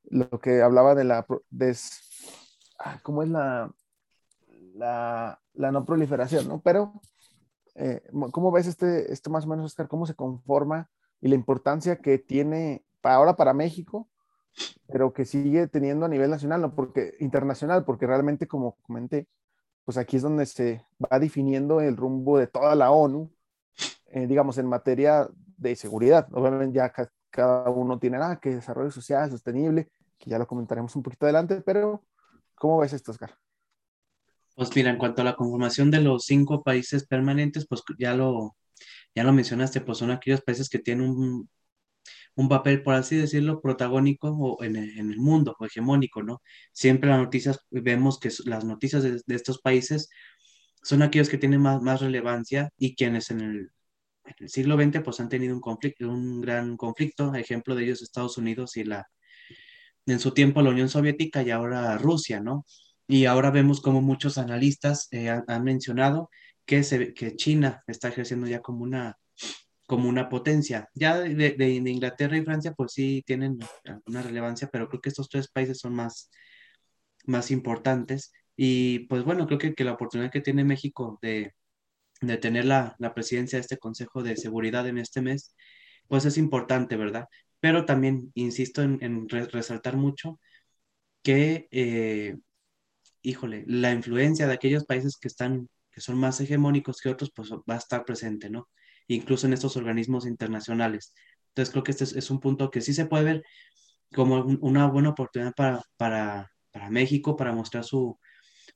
lo 0.09 0.39
que 0.41 0.63
hablaba 0.63 0.95
de 0.95 1.05
la, 1.05 1.27
ah, 2.79 3.01
¿cómo 3.03 3.23
es 3.23 3.29
la, 3.29 3.71
la, 4.77 5.41
la, 5.55 5.73
no 5.73 5.85
proliferación, 5.85 6.49
¿no? 6.49 6.61
Pero, 6.61 7.01
eh, 7.75 8.03
¿cómo 8.33 8.53
ves 8.53 8.67
este, 8.67 9.13
esto 9.13 9.31
más 9.31 9.45
o 9.45 9.49
menos, 9.49 9.67
Oscar? 9.67 9.89
¿Cómo 9.89 10.07
se 10.07 10.15
conforma 10.15 10.91
y 11.21 11.29
la 11.29 11.35
importancia 11.35 11.97
que 11.97 12.19
tiene 12.19 12.85
para 13.01 13.17
ahora 13.17 13.37
para 13.37 13.55
México, 13.55 14.09
pero 14.89 15.13
que 15.13 15.25
sigue 15.25 15.67
teniendo 15.69 16.07
a 16.07 16.09
nivel 16.09 16.31
nacional, 16.31 16.61
no 16.61 16.75
porque 16.75 17.15
internacional, 17.21 17.85
porque 17.85 18.07
realmente, 18.07 18.47
como 18.47 18.77
comenté, 18.83 19.29
pues 19.85 19.97
aquí 19.99 20.17
es 20.17 20.23
donde 20.23 20.47
se 20.47 20.85
va 21.01 21.19
definiendo 21.19 21.81
el 21.81 21.97
rumbo 21.97 22.39
de 22.39 22.47
toda 22.47 22.75
la 22.75 22.91
ONU, 22.91 23.31
eh, 24.09 24.27
digamos, 24.27 24.59
en 24.59 24.67
materia 24.67 25.29
de 25.57 25.77
seguridad. 25.77 26.29
Obviamente 26.33 26.77
ya 26.77 26.93
cada 27.31 27.71
uno 27.71 27.99
tiene, 27.99 28.19
ah, 28.21 28.39
que 28.41 28.57
desarrollo 28.57 28.91
social, 28.91 29.31
sostenible, 29.31 29.91
que 30.19 30.31
ya 30.31 30.39
lo 30.39 30.47
comentaremos 30.47 30.97
un 30.97 31.03
poquito 31.03 31.27
adelante, 31.27 31.61
pero 31.61 32.03
¿cómo 32.55 32.79
ves 32.79 32.93
esto, 32.93 33.13
Oscar? 33.13 33.37
Pues 34.57 34.75
mira, 34.75 34.91
en 34.91 34.99
cuanto 34.99 35.23
a 35.23 35.25
la 35.25 35.37
conformación 35.37 35.91
de 35.91 36.01
los 36.01 36.25
cinco 36.25 36.63
países 36.63 37.07
permanentes, 37.07 37.67
pues 37.69 37.83
ya 37.99 38.15
lo, 38.15 38.57
ya 39.15 39.25
lo 39.25 39.33
mencionaste, 39.33 39.83
pues 39.83 39.99
son 39.99 40.11
aquellos 40.11 40.43
países 40.43 40.69
que 40.71 40.79
tienen 40.79 41.09
un, 41.11 41.51
un 42.37 42.49
papel, 42.49 42.83
por 42.83 42.95
así 42.95 43.17
decirlo, 43.17 43.61
protagónico 43.61 44.31
o 44.31 44.63
en, 44.65 44.77
el, 44.77 44.99
en, 44.99 45.11
el 45.11 45.19
mundo, 45.19 45.57
o 45.59 45.67
hegemónico, 45.67 46.23
¿no? 46.23 46.43
Siempre 46.73 47.11
las 47.11 47.19
noticias, 47.21 47.61
vemos 47.71 48.19
que 48.21 48.31
las 48.47 48.65
noticias 48.65 49.03
de, 49.03 49.23
estos 49.29 49.61
países 49.61 50.09
son 50.83 51.03
aquellos 51.03 51.29
que 51.29 51.39
tienen 51.39 51.61
más, 51.61 51.83
más 51.83 52.01
relevancia 52.01 52.71
y 52.79 52.95
quienes 52.97 53.31
en 53.31 53.41
el, 53.43 53.59
en 54.25 54.35
el 54.41 54.49
siglo 54.51 54.77
XX 54.77 55.03
pues 55.03 55.21
han 55.21 55.29
tenido 55.29 55.55
un 55.55 55.61
conflicto, 55.61 56.09
un 56.09 56.41
gran 56.41 56.77
conflicto, 56.77 57.35
ejemplo 57.35 57.75
de 57.75 57.85
ellos 57.85 58.03
Estados 58.03 58.39
Unidos 58.39 58.77
y 58.77 58.85
la, 58.85 59.07
en 60.07 60.21
su 60.21 60.33
tiempo 60.33 60.63
la 60.63 60.71
Unión 60.71 60.89
Soviética 60.89 61.43
y 61.43 61.51
ahora 61.51 61.99
Rusia, 61.99 62.41
¿no? 62.41 62.65
Y 63.09 63.27
ahora 63.27 63.51
vemos 63.51 63.81
como 63.81 64.03
muchos 64.03 64.39
analistas 64.39 65.09
eh, 65.13 65.31
han, 65.31 65.45
han, 65.49 65.65
mencionado 65.65 66.31
que, 66.65 66.83
se, 66.83 67.15
que 67.15 67.37
China 67.37 67.83
está 67.87 68.09
ejerciendo 68.09 68.47
ya 68.49 68.61
como 68.61 68.83
una, 68.83 69.17
como 69.87 70.09
una 70.09 70.29
potencia. 70.29 70.89
Ya 70.95 71.19
de, 71.19 71.35
de, 71.35 71.53
de, 71.53 71.91
Inglaterra 71.91 72.37
y 72.37 72.45
Francia 72.45 72.73
pues 72.73 72.93
sí 72.93 73.23
tienen 73.27 73.59
una 74.07 74.23
relevancia, 74.23 74.69
pero 74.73 74.89
creo 74.89 75.01
que 75.01 75.09
estos 75.11 75.29
tres 75.29 75.49
países 75.49 75.79
son 75.79 75.95
más, 75.95 76.31
más 77.27 77.51
importantes. 77.51 78.33
Y 78.57 79.01
pues 79.01 79.25
bueno, 79.25 79.47
creo 79.47 79.59
que, 79.59 79.75
que 79.75 79.85
la 79.85 79.93
oportunidad 79.93 80.31
que 80.33 80.41
tiene 80.41 80.65
México 80.65 81.19
de, 81.23 81.55
de 82.21 82.37
tener 82.39 82.65
la, 82.67 82.97
la, 82.99 83.15
presidencia 83.15 83.59
de 83.59 83.63
este 83.63 83.79
Consejo 83.79 84.23
de 84.23 84.37
Seguridad 84.37 84.87
en 84.89 84.99
este 84.99 85.23
mes, 85.23 85.55
pues 86.09 86.25
es 86.25 86.39
importante, 86.39 86.97
¿verdad? 86.97 87.27
Pero 87.61 87.85
también 87.85 88.33
insisto 88.35 88.83
en, 88.83 88.99
en 89.03 89.29
re 89.29 89.47
resaltar 89.47 89.97
mucho 89.97 90.41
que, 91.23 91.69
eh, 91.71 92.37
híjole, 93.27 93.65
la 93.67 93.91
influencia 93.91 94.47
de 94.47 94.55
aquellos 94.55 94.85
países 94.85 95.17
que 95.17 95.27
están, 95.27 95.69
que 95.91 96.01
son 96.01 96.17
más 96.17 96.41
hegemónicos 96.41 97.01
que 97.01 97.09
otros, 97.09 97.33
pues 97.35 97.51
va 97.51 97.75
a 97.75 97.79
estar 97.79 98.05
presente, 98.05 98.49
¿no? 98.51 98.69
Incluso 99.09 99.49
en 99.49 99.53
estos 99.53 99.77
organismos 99.77 100.27
internacionales. 100.27 101.13
Entonces 101.49 101.73
creo 101.73 101.83
que 101.83 101.91
este 101.91 102.05
es, 102.05 102.31
un 102.31 102.39
punto 102.39 102.71
que 102.71 102.81
sí 102.81 102.95
se 102.95 103.07
puede 103.07 103.25
ver 103.25 103.43
como 104.15 104.45
una 104.61 104.87
buena 104.87 105.09
oportunidad 105.09 105.53
para, 105.55 105.83
para, 105.97 106.53
para 106.71 106.89
México, 106.89 107.35
para 107.35 107.53
mostrar 107.53 107.83
su, 107.83 108.17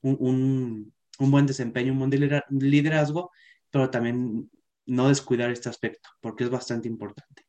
un, 0.02 0.16
un, 0.19 0.95
un, 1.21 1.30
buen 1.30 1.47
desempeño, 1.47 1.92
un 1.92 2.00
buen 2.00 2.11
liderazgo, 2.50 3.30
pero 3.71 3.88
también 3.88 4.50
no 4.85 5.09
descuidar 5.09 5.50
este 5.52 5.69
aspecto, 5.69 6.09
porque 6.21 6.42
es 6.42 6.50
bastante 6.50 6.88
importante. 6.88 7.45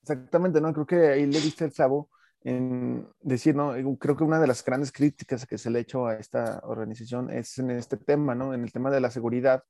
Exactamente, 0.00 0.62
¿no? 0.62 0.72
Creo 0.72 0.86
que 0.86 1.08
ahí 1.08 1.26
le 1.26 1.40
diste 1.42 1.66
el 1.66 1.72
clavo 1.72 2.08
en 2.44 3.08
decir, 3.20 3.54
¿no? 3.54 3.74
Creo 3.98 4.16
que 4.16 4.24
una 4.24 4.40
de 4.40 4.46
las 4.46 4.64
grandes 4.64 4.92
críticas 4.92 5.46
que 5.46 5.58
se 5.58 5.70
le 5.70 5.78
ha 5.78 5.82
hecho 5.82 6.06
a 6.06 6.14
esta 6.14 6.60
organización 6.64 7.30
es 7.30 7.58
en 7.58 7.70
este 7.70 7.96
tema, 7.96 8.34
¿no? 8.34 8.54
En 8.54 8.62
el 8.64 8.72
tema 8.72 8.90
de 8.90 9.00
la 9.00 9.10
seguridad 9.10 9.64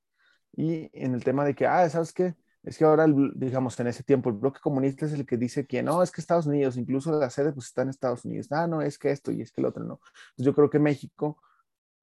y 0.55 0.91
en 0.93 1.15
el 1.15 1.25
tema 1.25 1.45
de 1.45 1.55
que, 1.55 1.67
ah, 1.67 1.89
¿sabes 1.91 2.13
qué? 2.13 2.35
Es 2.63 2.79
que 2.79 2.85
ahora, 2.85 3.07
digamos, 3.35 3.79
en 3.81 3.89
ese 3.89 4.05
tiempo, 4.05 4.31
el 4.31 4.37
bloque 4.37 4.61
comunista 4.61 5.07
es 5.07 5.13
el 5.13 5.27
que 5.27 5.37
dice 5.37 5.67
que 5.67 5.83
no, 5.83 6.03
es 6.03 6.13
que 6.13 6.21
Estados 6.21 6.47
Unidos, 6.47 6.77
incluso 6.77 7.11
la 7.19 7.29
sede, 7.29 7.53
pues 7.53 7.67
está 7.67 7.83
en 7.83 7.89
Estados 7.89 8.25
Unidos. 8.25 8.49
Ah, 8.53 8.67
no, 8.69 8.83
es 8.83 8.99
que 8.99 9.11
esto 9.11 9.33
y 9.33 9.43
es 9.43 9.51
que 9.51 9.61
el 9.61 9.67
otro, 9.67 9.85
no. 9.85 9.99
Pues 10.37 10.47
yo 10.47 10.55
creo 10.55 10.71
que 10.71 10.79
México, 10.79 11.43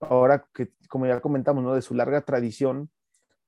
ahora 0.01 0.45
que, 0.53 0.73
como 0.89 1.05
ya 1.07 1.21
comentamos, 1.21 1.63
¿no? 1.63 1.73
De 1.73 1.81
su 1.81 1.93
larga 1.95 2.21
tradición 2.21 2.89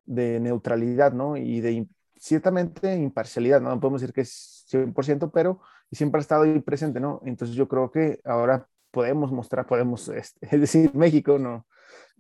de 0.05 0.39
neutralidad, 0.39 1.13
¿no? 1.13 1.37
Y 1.37 1.61
de 1.61 1.87
ciertamente 2.21 2.95
imparcialidad, 2.95 3.61
¿no? 3.61 3.79
podemos 3.79 4.01
decir 4.01 4.13
que 4.13 4.21
es 4.21 4.65
100%, 4.69 5.31
pero 5.31 5.59
siempre 5.91 6.19
ha 6.19 6.21
estado 6.21 6.43
ahí 6.43 6.59
presente, 6.59 6.99
¿no? 6.99 7.19
Entonces 7.25 7.55
yo 7.55 7.67
creo 7.67 7.91
que 7.91 8.21
ahora 8.23 8.67
podemos 8.91 9.31
mostrar, 9.31 9.65
podemos, 9.65 10.07
este, 10.07 10.39
es 10.55 10.61
decir, 10.61 10.93
México, 10.93 11.39
¿no? 11.39 11.65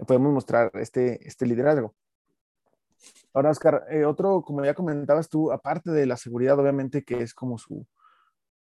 Podemos 0.07 0.33
mostrar 0.33 0.71
este, 0.73 1.25
este 1.27 1.45
liderazgo. 1.45 1.93
Ahora, 3.33 3.51
Oscar, 3.51 3.85
eh, 3.89 4.03
otro, 4.03 4.41
como 4.41 4.65
ya 4.65 4.73
comentabas 4.73 5.29
tú, 5.29 5.51
aparte 5.51 5.91
de 5.91 6.05
la 6.07 6.17
seguridad, 6.17 6.59
obviamente, 6.59 7.03
que 7.03 7.21
es 7.21 7.33
como 7.33 7.57
su, 7.59 7.85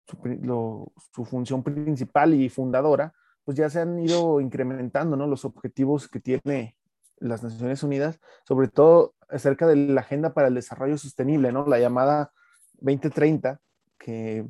su, 0.05 0.91
su, 1.13 1.25
función 1.25 1.63
principal 1.63 2.33
y 2.33 2.49
fundadora, 2.49 3.13
pues 3.45 3.57
ya 3.57 3.69
se 3.69 3.79
han 3.79 3.97
ido 3.97 4.41
incrementando, 4.41 5.15
¿no? 5.15 5.25
Los 5.25 5.45
objetivos 5.45 6.07
que 6.09 6.19
tiene 6.19 6.77
las 7.17 7.41
Naciones 7.43 7.81
Unidas, 7.81 8.19
sobre 8.45 8.67
todo 8.67 9.15
acerca 9.29 9.67
de 9.67 9.75
la 9.75 10.01
Agenda 10.01 10.33
para 10.33 10.47
el 10.47 10.55
Desarrollo 10.55 10.97
Sostenible, 10.97 11.51
¿no? 11.51 11.65
La 11.65 11.79
llamada 11.79 12.31
2030, 12.79 13.59
que 13.97 14.45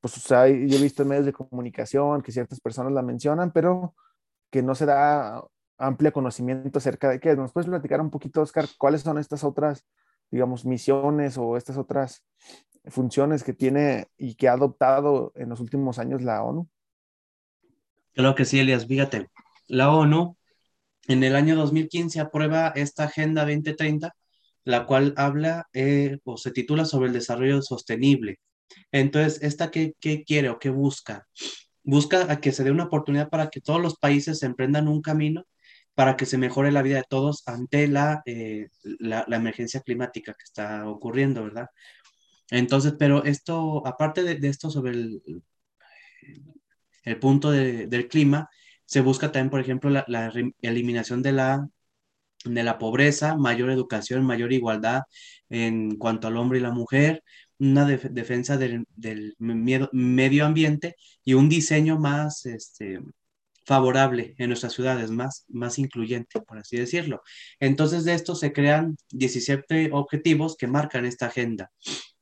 pues 0.00 0.14
yo 0.28 0.36
he 0.44 0.82
visto 0.82 1.02
en 1.02 1.08
medios 1.08 1.26
de 1.26 1.32
comunicación 1.32 2.22
que 2.22 2.32
ciertas 2.32 2.60
personas 2.60 2.92
la 2.92 3.02
mencionan, 3.02 3.50
pero 3.52 3.94
que 4.50 4.62
no 4.62 4.74
se 4.74 4.86
da 4.86 5.42
amplio 5.78 6.12
conocimiento 6.12 6.78
acerca 6.78 7.08
de 7.08 7.20
qué. 7.20 7.34
¿Nos 7.34 7.52
puedes 7.52 7.68
platicar 7.68 8.00
un 8.00 8.10
poquito, 8.10 8.42
Oscar, 8.42 8.66
cuáles 8.78 9.00
son 9.02 9.18
estas 9.18 9.44
otras, 9.44 9.86
digamos, 10.30 10.64
misiones 10.64 11.38
o 11.38 11.56
estas 11.56 11.76
otras 11.78 12.24
funciones 12.86 13.42
que 13.42 13.52
tiene 13.52 14.08
y 14.16 14.34
que 14.34 14.48
ha 14.48 14.52
adoptado 14.52 15.32
en 15.34 15.48
los 15.48 15.60
últimos 15.60 15.98
años 15.98 16.22
la 16.22 16.42
ONU? 16.42 16.68
Claro 18.12 18.34
que 18.34 18.44
sí, 18.44 18.60
Elias. 18.60 18.86
Fíjate, 18.86 19.30
la 19.68 19.90
ONU 19.90 20.36
en 21.08 21.24
el 21.24 21.34
año 21.34 21.56
2015 21.56 22.20
aprueba 22.20 22.68
esta 22.68 23.04
Agenda 23.04 23.42
2030, 23.42 24.14
la 24.64 24.86
cual 24.86 25.14
habla 25.16 25.68
eh, 25.72 26.18
o 26.24 26.36
se 26.36 26.50
titula 26.52 26.84
sobre 26.84 27.08
el 27.08 27.14
desarrollo 27.14 27.62
sostenible. 27.62 28.40
Entonces, 28.92 29.42
¿esta 29.42 29.70
qué, 29.70 29.94
qué 30.00 30.24
quiere 30.24 30.50
o 30.50 30.58
qué 30.58 30.70
busca? 30.70 31.26
Busca 31.82 32.30
a 32.30 32.40
que 32.40 32.52
se 32.52 32.64
dé 32.64 32.70
una 32.70 32.84
oportunidad 32.84 33.30
para 33.30 33.50
que 33.50 33.60
todos 33.60 33.80
los 33.80 33.96
países 33.98 34.38
se 34.40 34.46
emprendan 34.46 34.88
un 34.88 35.02
camino 35.02 35.44
para 35.94 36.16
que 36.16 36.26
se 36.26 36.38
mejore 36.38 36.72
la 36.72 36.82
vida 36.82 36.96
de 36.96 37.04
todos 37.08 37.42
ante 37.46 37.86
la, 37.88 38.22
eh, 38.24 38.68
la, 39.00 39.24
emergencia 39.30 39.80
climática 39.80 40.32
que 40.32 40.44
está 40.44 40.88
ocurriendo, 40.88 41.44
¿verdad? 41.44 41.68
Entonces, 42.50 42.94
pero 42.98 43.24
esto, 43.24 43.86
aparte 43.86 44.22
de, 44.22 44.48
esto 44.48 44.70
sobre 44.70 44.92
el, 44.92 45.22
el 47.04 47.18
punto 47.18 47.50
del 47.50 48.08
clima, 48.08 48.48
se 48.86 49.02
busca 49.02 49.30
también, 49.30 49.50
por 49.50 49.60
ejemplo, 49.60 49.90
la, 49.90 50.32
eliminación 50.62 51.22
de 51.22 51.32
la, 51.32 51.68
de 52.44 52.62
la 52.62 52.78
pobreza, 52.78 53.36
mayor 53.36 53.70
educación, 53.70 54.24
mayor 54.24 54.52
igualdad 54.52 55.02
en 55.48 55.96
cuanto 55.96 56.28
al 56.28 56.36
hombre 56.36 56.58
y 56.58 56.62
la 56.62 56.70
mujer, 56.70 57.22
una 57.58 57.84
defensa 57.86 58.56
del, 58.56 58.86
medio 59.38 60.46
ambiente 60.46 60.96
y 61.24 61.34
un 61.34 61.48
diseño 61.48 61.98
más 61.98 62.46
este, 62.46 63.00
favorable 63.66 64.34
en 64.38 64.48
nuestras 64.48 64.72
ciudades, 64.72 65.10
más, 65.10 65.44
más 65.48 65.78
incluyente, 65.78 66.40
por 66.40 66.58
así 66.58 66.76
decirlo. 66.78 67.22
Entonces, 67.60 68.04
de 68.04 68.14
esto 68.14 68.34
se 68.34 68.52
crean 68.52 68.96
17 69.10 69.90
objetivos 69.92 70.56
que 70.56 70.66
marcan 70.66 71.04
esta 71.04 71.26
agenda. 71.26 71.70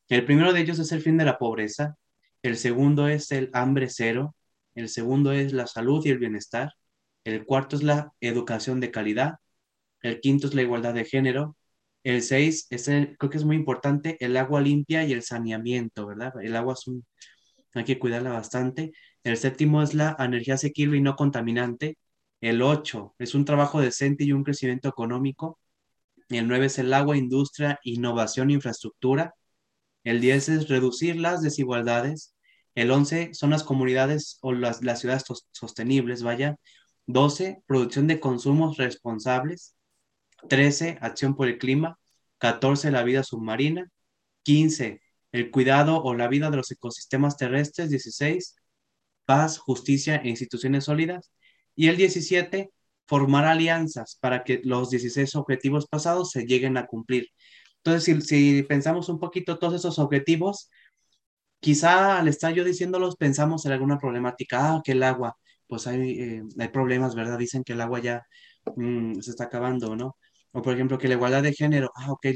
El 0.09 0.25
primero 0.25 0.53
de 0.53 0.61
ellos 0.61 0.79
es 0.79 0.91
el 0.93 1.03
fin 1.03 1.17
de 1.17 1.25
la 1.25 1.39
pobreza, 1.39 1.97
el 2.43 2.57
segundo 2.57 3.09
es 3.09 3.31
el 3.31 3.51
hambre 3.53 3.89
cero, 3.89 4.35
el 4.75 4.89
segundo 4.89 5.33
es 5.33 5.53
la 5.53 5.67
salud 5.67 6.05
y 6.05 6.11
el 6.11 6.19
bienestar, 6.19 6.73
el 7.25 7.45
cuarto 7.45 7.77
es 7.77 7.83
la 7.83 8.13
educación 8.21 8.81
de 8.81 8.91
calidad, 8.91 9.37
el 10.03 10.21
quinto 10.21 10.47
es 10.47 10.55
la 10.55 10.63
igualdad 10.63 10.95
de 10.95 11.05
género, 11.05 11.57
el 12.05 12.23
seis 12.23 12.67
es 12.71 12.85
creo 12.87 13.31
que 13.31 13.37
es 13.39 13.45
muy 13.45 13.57
importante, 13.57 14.17
el 14.21 14.37
agua 14.37 14.61
limpia 14.61 15.05
y 15.05 15.13
el 15.13 15.23
saneamiento, 15.23 16.07
¿verdad? 16.07 16.33
El 16.43 16.57
agua 16.57 16.75
es 16.75 16.87
un, 16.87 17.05
hay 17.75 17.85
que 17.85 17.99
cuidarla 17.99 18.31
bastante. 18.33 18.93
El 19.25 19.37
séptimo 19.37 19.83
es 19.83 19.95
la 19.95 20.17
energía 20.19 20.55
asequible 20.55 20.99
y 20.99 21.01
no 21.01 21.17
contaminante. 21.17 21.99
El 22.41 22.63
ocho 22.63 23.15
es 23.19 23.35
un 23.35 23.45
trabajo 23.45 23.81
decente 23.81 24.25
y 24.25 24.33
un 24.33 24.45
crecimiento 24.45 24.89
económico. 24.89 25.59
El 26.29 26.49
nueve 26.49 26.67
es 26.67 26.79
el 26.79 26.93
agua, 26.95 27.17
industria, 27.17 27.79
innovación, 27.85 28.51
infraestructura. 28.51 29.35
El 30.05 30.21
diez 30.21 30.49
es 30.49 30.69
reducir 30.69 31.17
las 31.17 31.43
desigualdades. 31.43 32.35
El 32.75 32.91
11 32.91 33.35
son 33.35 33.51
las 33.51 33.65
comunidades 33.65 34.39
o 34.43 34.53
las, 34.53 34.83
las 34.85 35.01
ciudades 35.01 35.25
sostenibles, 35.53 36.23
vaya. 36.23 36.57
12, 37.07 37.63
producción 37.67 38.07
de 38.07 38.21
consumos 38.21 38.77
responsables. 38.77 39.75
13, 40.49 40.99
acción 41.01 41.35
por 41.35 41.49
el 41.49 41.59
clima. 41.59 41.99
14, 42.39 42.91
la 42.91 43.03
vida 43.03 43.23
submarina. 43.23 43.91
15, 44.45 45.01
el 45.33 45.51
cuidado 45.51 46.03
o 46.03 46.15
la 46.15 46.29
vida 46.29 46.51
de 46.51 46.57
los 46.59 46.71
ecosistemas 46.71 47.37
terrestres. 47.37 47.91
16, 47.91 48.57
paz, 49.25 49.59
justicia 49.59 50.17
e 50.17 50.29
instituciones 50.29 50.85
sólidas. 50.85 51.33
Y 51.75 51.89
el 51.89 51.97
17, 51.97 52.71
formar 53.09 53.47
alianzas 53.47 54.19
para 54.21 54.45
que 54.45 54.61
los 54.65 54.91
16 54.91 55.35
objetivos 55.37 55.87
pasados 55.89 56.31
se 56.31 56.45
lleguen 56.45 56.77
a 56.77 56.87
cumplir. 56.87 57.29
Entonces, 57.79 58.27
si, 58.27 58.63
pensamos 58.65 59.09
un 59.09 59.19
poquito 59.19 59.59
todos 59.59 59.75
esos 59.75 59.99
objetivos, 59.99 60.71
quizá 61.61 62.19
al 62.19 62.29
estar 62.29 62.53
yo 62.55 62.65
diciéndolos 62.65 63.17
pensamos 63.17 63.65
en 63.67 63.73
alguna 63.73 63.99
problemática, 63.99 64.75
ah, 64.77 64.83
que 64.85 64.93
el 64.93 65.03
agua, 65.03 65.37
pues 65.67 65.87
hay, 65.87 66.21
eh, 66.21 66.43
hay 66.59 66.69
problemas, 66.69 67.15
¿verdad? 67.15 67.39
Dicen 67.39 67.65
que 67.65 67.73
el 67.75 67.81
agua 67.81 68.01
ya 68.01 68.27
mm, 68.77 69.21
se 69.21 69.31
está 69.31 69.45
acabando, 69.45 69.97
¿no? 69.97 70.17
O 70.53 70.63
por 70.63 70.75
ejemplo, 70.75 70.99
que 70.99 71.09
la 71.09 71.15
igualdad 71.15 71.43
de 71.43 71.53
género, 71.53 71.91
ah, 71.95 72.13
ok, 72.13 72.27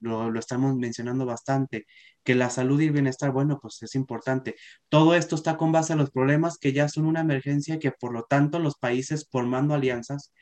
lo, 0.00 0.30
lo, 0.30 0.38
estamos 0.38 0.74
mencionando 0.76 1.24
bastante, 1.26 1.86
que 2.24 2.34
la 2.34 2.50
salud 2.50 2.80
y 2.80 2.86
el 2.86 2.92
bienestar, 2.92 3.30
bueno, 3.30 3.58
pues 3.60 3.82
es 3.82 3.94
importante. 3.94 4.56
Todo 4.88 5.14
esto 5.14 5.36
está 5.36 5.56
con 5.56 5.72
base 5.72 5.92
a 5.92 5.96
los 5.96 6.10
problemas 6.10 6.58
que 6.58 6.72
ya 6.72 6.88
son 6.88 7.06
una 7.06 7.20
emergencia 7.20 7.78
que 7.78 7.92
por 7.92 8.12
lo 8.12 8.24
tanto 8.24 8.58
los 8.58 8.76
países 8.76 9.28
formando 9.30 9.74
alianzas, 9.74 10.32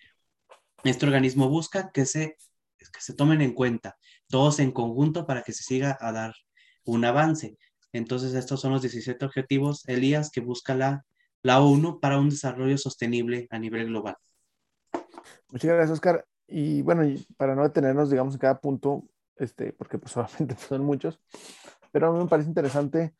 este 0.85 1.07
organismo 1.07 1.49
busca 1.49 1.91
que 1.93 2.07
se, 2.07 2.37
que 2.79 3.01
se 3.01 3.15
tomen 3.15 3.43
en 3.43 3.53
cuenta, 3.53 3.97
todos 4.29 4.59
en 4.61 4.73
conjunto 4.73 5.27
para 5.27 5.43
que 5.43 5.53
se 5.53 5.63
siga 5.63 5.99
a 6.01 6.13
dar 6.13 6.35
un 6.85 7.05
avance. 7.05 7.59
Entonces, 7.93 8.35
estos 8.35 8.61
son 8.61 8.73
los 8.73 8.83
17 8.83 9.25
objetivos, 9.25 9.87
Elías, 9.89 10.31
que 10.31 10.41
busca 10.41 10.75
la, 10.75 11.05
la 11.43 11.61
ONU 11.61 12.01
para 12.01 12.19
un 12.19 12.31
desarrollo 12.31 12.79
sostenible 12.79 13.47
a 13.51 13.59
nivel 13.59 13.89
global. 13.89 14.17
Muchas 15.51 15.71
gracias, 15.71 15.91
Oscar. 15.91 16.25
Y 16.51 16.83
bueno, 16.83 17.03
para 17.37 17.55
no 17.55 17.63
detenernos, 17.63 18.11
digamos, 18.11 18.35
en 18.35 18.41
cada 18.41 18.61
punto, 18.61 19.05
este, 19.37 19.73
porque 19.73 19.99
pues 19.99 20.13
solamente 20.13 20.57
son 20.57 20.85
muchos, 20.85 21.21
pero 21.93 22.09
a 22.09 22.13
mí 22.13 22.19
me 22.19 22.29
parece 22.29 22.49
interesante 22.49 23.15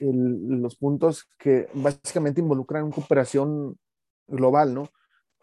los 0.00 0.76
puntos 0.76 1.28
que 1.38 1.68
básicamente 1.74 2.40
involucran 2.40 2.84
una 2.84 2.94
cooperación 2.94 3.78
global, 4.26 4.74
¿no? 4.74 4.88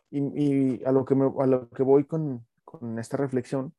Y, 0.09 0.83
a, 0.85 0.91
lo 0.91 1.03
que 1.03 1.15
me, 1.15 1.25
a 1.25 1.45
lo 1.45 1.69
que 1.69 1.83
voy 1.83 2.05
con, 2.05 2.47
con 2.63 2.97
esta 2.97 3.17
reflexión 3.17 3.73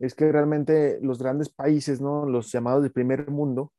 es 0.00 0.14
que 0.14 0.30
realmente 0.30 0.98
los 1.00 1.20
grandes 1.20 1.48
países, 1.48 2.00
¿no? 2.00 2.26
Los 2.26 2.50
llamados 2.50 2.82
de 2.82 2.90
primer 2.90 3.30
mundo, 3.30 3.72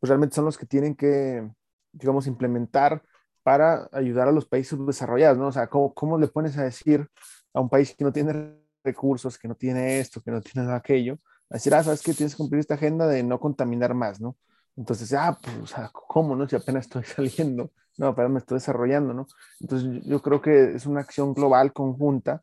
pues 0.00 0.08
realmente 0.08 0.34
son 0.34 0.46
los 0.46 0.56
que 0.56 0.66
tienen 0.66 0.96
que, 0.96 1.46
digamos, 1.92 2.26
implementar 2.26 3.02
para 3.42 3.88
ayudar 3.92 4.28
a 4.28 4.32
los 4.32 4.46
países 4.46 4.78
desarrollados, 4.86 5.36
¿no? 5.36 5.48
O 5.48 5.52
sea, 5.52 5.66
¿cómo, 5.66 5.92
cómo 5.92 6.18
le 6.18 6.28
pones 6.28 6.56
a 6.56 6.64
decir 6.64 7.08
a 7.54 7.60
un 7.60 7.68
país 7.68 7.94
que 7.94 8.04
no 8.04 8.12
tiene 8.12 8.58
recursos, 8.84 9.38
que 9.38 9.48
no 9.48 9.54
tiene 9.54 10.00
esto, 10.00 10.20
que 10.22 10.30
no 10.30 10.40
tiene 10.40 10.70
aquello, 10.72 11.18
a 11.50 11.54
decir, 11.54 11.74
ah, 11.74 11.82
sabes 11.82 12.02
que 12.02 12.14
tienes 12.14 12.34
que 12.34 12.38
cumplir 12.38 12.60
esta 12.60 12.74
agenda 12.74 13.06
de 13.06 13.22
no 13.22 13.38
contaminar 13.38 13.94
más, 13.94 14.20
¿no? 14.20 14.36
Entonces, 14.76 15.12
ah, 15.12 15.38
pues, 15.40 15.74
¿cómo, 15.92 16.34
no? 16.34 16.48
Si 16.48 16.56
apenas 16.56 16.86
estoy 16.86 17.04
saliendo, 17.36 17.70
no, 17.98 18.08
apenas 18.08 18.30
me 18.30 18.38
estoy 18.38 18.56
desarrollando, 18.56 19.12
¿no? 19.12 19.26
Entonces, 19.60 20.02
yo 20.04 20.22
creo 20.22 20.40
que 20.40 20.74
es 20.74 20.86
una 20.86 21.00
acción 21.00 21.34
global 21.34 21.72
conjunta 21.72 22.42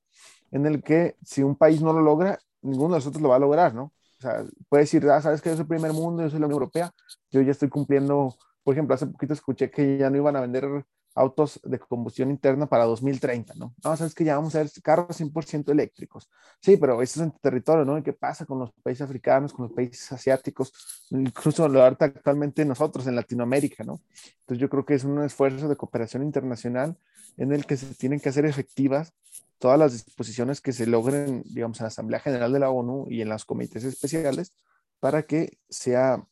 en 0.51 0.65
el 0.65 0.83
que 0.83 1.15
si 1.23 1.43
un 1.43 1.55
país 1.55 1.81
no 1.81 1.93
lo 1.93 2.01
logra, 2.01 2.39
ninguno 2.61 2.93
de 2.93 2.99
nosotros 2.99 3.21
lo 3.21 3.29
va 3.29 3.37
a 3.37 3.39
lograr, 3.39 3.73
¿no? 3.73 3.93
O 4.19 4.21
sea, 4.21 4.43
puede 4.67 4.83
decir, 4.83 5.09
ah, 5.09 5.21
sabes 5.21 5.41
que 5.41 5.49
yo 5.49 5.55
soy 5.55 5.65
primer 5.65 5.93
mundo, 5.93 6.23
yo 6.23 6.29
soy 6.29 6.39
la 6.39 6.45
Unión 6.45 6.61
Europea, 6.61 6.91
yo 7.31 7.41
ya 7.41 7.51
estoy 7.51 7.69
cumpliendo, 7.69 8.35
por 8.63 8.73
ejemplo, 8.75 8.93
hace 8.95 9.07
poquito 9.07 9.33
escuché 9.33 9.71
que 9.71 9.97
ya 9.97 10.09
no 10.09 10.17
iban 10.17 10.35
a 10.35 10.41
vender 10.41 10.85
autos 11.15 11.59
de 11.63 11.79
combustión 11.79 12.29
interna 12.29 12.67
para 12.67 12.85
2030, 12.85 13.55
¿no? 13.55 13.73
No, 13.83 13.97
sabes 13.97 14.13
que 14.13 14.23
ya 14.23 14.35
vamos 14.35 14.55
a 14.55 14.59
ver 14.59 14.69
carros 14.81 15.19
100% 15.19 15.71
eléctricos. 15.71 16.29
Sí, 16.61 16.77
pero 16.77 17.01
eso 17.01 17.21
es 17.21 17.25
en 17.27 17.31
territorio, 17.39 17.85
¿no? 17.85 17.97
¿Y 17.97 18.03
qué 18.03 18.13
pasa 18.13 18.45
con 18.45 18.59
los 18.59 18.71
países 18.83 19.01
africanos, 19.01 19.53
con 19.53 19.65
los 19.65 19.73
países 19.73 20.11
asiáticos, 20.11 20.73
incluso 21.09 21.67
lo 21.67 21.83
actualmente 21.83 22.63
nosotros 22.65 23.07
en 23.07 23.15
Latinoamérica, 23.15 23.83
¿no? 23.83 24.01
Entonces 24.41 24.61
yo 24.61 24.69
creo 24.69 24.85
que 24.85 24.95
es 24.95 25.03
un 25.03 25.21
esfuerzo 25.23 25.67
de 25.67 25.75
cooperación 25.75 26.23
internacional 26.23 26.97
en 27.37 27.53
el 27.53 27.65
que 27.65 27.77
se 27.77 27.93
tienen 27.95 28.19
que 28.19 28.29
hacer 28.29 28.45
efectivas 28.45 29.13
todas 29.59 29.77
las 29.77 29.91
disposiciones 29.91 30.61
que 30.61 30.71
se 30.71 30.87
logren, 30.87 31.43
digamos, 31.45 31.79
en 31.79 31.83
la 31.83 31.89
Asamblea 31.89 32.19
General 32.19 32.51
de 32.51 32.59
la 32.59 32.69
ONU 32.69 33.07
y 33.09 33.21
en 33.21 33.29
los 33.29 33.45
comités 33.45 33.83
especiales 33.83 34.53
para 34.99 35.23
que 35.23 35.57
sea 35.69 36.25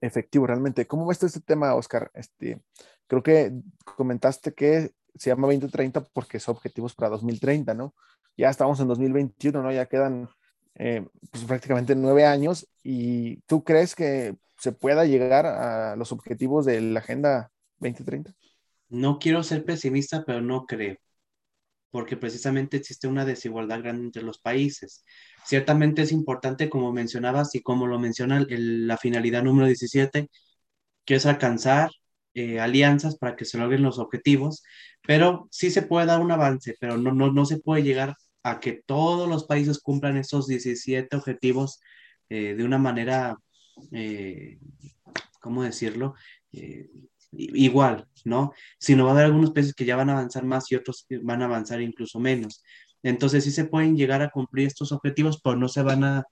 efectivo 0.00 0.46
realmente. 0.46 0.86
¿Cómo 0.86 1.06
ves 1.06 1.22
este 1.22 1.40
tema, 1.40 1.74
Oscar? 1.74 2.10
Este, 2.14 2.60
creo 3.06 3.22
que 3.22 3.52
comentaste 3.84 4.54
que 4.54 4.92
se 5.14 5.30
llama 5.30 5.46
2030 5.48 6.04
porque 6.12 6.40
son 6.40 6.56
objetivos 6.56 6.94
para 6.94 7.10
2030, 7.10 7.74
¿no? 7.74 7.94
Ya 8.36 8.48
estamos 8.48 8.80
en 8.80 8.88
2021, 8.88 9.62
¿no? 9.62 9.72
Ya 9.72 9.86
quedan 9.86 10.28
eh, 10.74 11.06
pues, 11.30 11.44
prácticamente 11.44 11.94
nueve 11.94 12.24
años 12.24 12.68
y 12.82 13.36
¿tú 13.42 13.62
crees 13.62 13.94
que 13.94 14.36
se 14.58 14.72
pueda 14.72 15.04
llegar 15.04 15.46
a 15.46 15.96
los 15.96 16.12
objetivos 16.12 16.64
de 16.64 16.80
la 16.80 17.00
Agenda 17.00 17.50
2030? 17.80 18.32
No 18.88 19.18
quiero 19.18 19.42
ser 19.42 19.64
pesimista, 19.64 20.24
pero 20.24 20.40
no 20.40 20.66
creo 20.66 20.96
porque 21.92 22.16
precisamente 22.16 22.78
existe 22.78 23.06
una 23.06 23.26
desigualdad 23.26 23.80
grande 23.80 24.06
entre 24.06 24.22
los 24.22 24.38
países. 24.38 25.04
Ciertamente 25.44 26.02
es 26.02 26.10
importante, 26.10 26.70
como 26.70 26.90
mencionabas 26.90 27.54
y 27.54 27.60
como 27.60 27.86
lo 27.86 27.98
menciona 27.98 28.44
la 28.48 28.96
finalidad 28.96 29.42
número 29.42 29.66
17, 29.66 30.28
que 31.04 31.14
es 31.14 31.26
alcanzar 31.26 31.90
eh, 32.34 32.60
alianzas 32.60 33.16
para 33.16 33.36
que 33.36 33.44
se 33.44 33.58
logren 33.58 33.82
los 33.82 33.98
objetivos, 33.98 34.62
pero 35.06 35.48
sí 35.50 35.70
se 35.70 35.82
puede 35.82 36.06
dar 36.06 36.20
un 36.20 36.30
avance, 36.30 36.76
pero 36.80 36.96
no, 36.96 37.12
no, 37.12 37.32
no 37.32 37.44
se 37.44 37.58
puede 37.58 37.82
llegar 37.82 38.16
a 38.42 38.60
que 38.60 38.82
todos 38.86 39.28
los 39.28 39.44
países 39.44 39.80
cumplan 39.80 40.16
esos 40.16 40.46
17 40.46 41.16
objetivos 41.16 41.80
eh, 42.28 42.54
de 42.54 42.64
una 42.64 42.78
manera, 42.78 43.36
eh, 43.92 44.58
¿cómo 45.40 45.62
decirlo? 45.62 46.14
igual, 47.32 48.06
¿no? 48.26 48.52
Sino 48.78 49.04
va 49.04 49.10
a 49.10 49.14
haber 49.14 49.24
algunos 49.26 49.52
países 49.52 49.74
que 49.74 49.86
ya 49.86 49.96
van 49.96 50.10
a 50.10 50.12
avanzar 50.12 50.44
más 50.44 50.70
y 50.70 50.74
otros 50.74 51.06
que 51.08 51.18
van 51.18 51.40
a 51.40 51.46
avanzar 51.46 51.80
incluso 51.80 52.20
menos. 52.20 52.62
Entonces 53.02 53.44
sí 53.44 53.50
se 53.50 53.64
pueden 53.64 53.96
llegar 53.96 54.22
a 54.22 54.30
cumplir 54.30 54.66
estos 54.66 54.92
objetivos, 54.92 55.40
pero 55.42 55.56
no 55.56 55.68
se 55.68 55.82
van 55.82 56.04
a, 56.04 56.24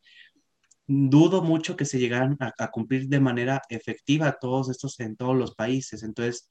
dudo 0.93 1.43
mucho 1.43 1.77
que 1.77 1.85
se 1.85 2.01
llegaran 2.01 2.37
a, 2.41 2.71
cumplir 2.71 3.09
de 3.09 3.21
manera 3.21 3.63
efectiva 3.69 4.37
todos 4.41 4.69
estos 4.71 4.99
en 5.01 5.17
todos 5.17 5.37
los 5.37 5.55
países. 5.55 6.03
Entonces, 6.03 6.51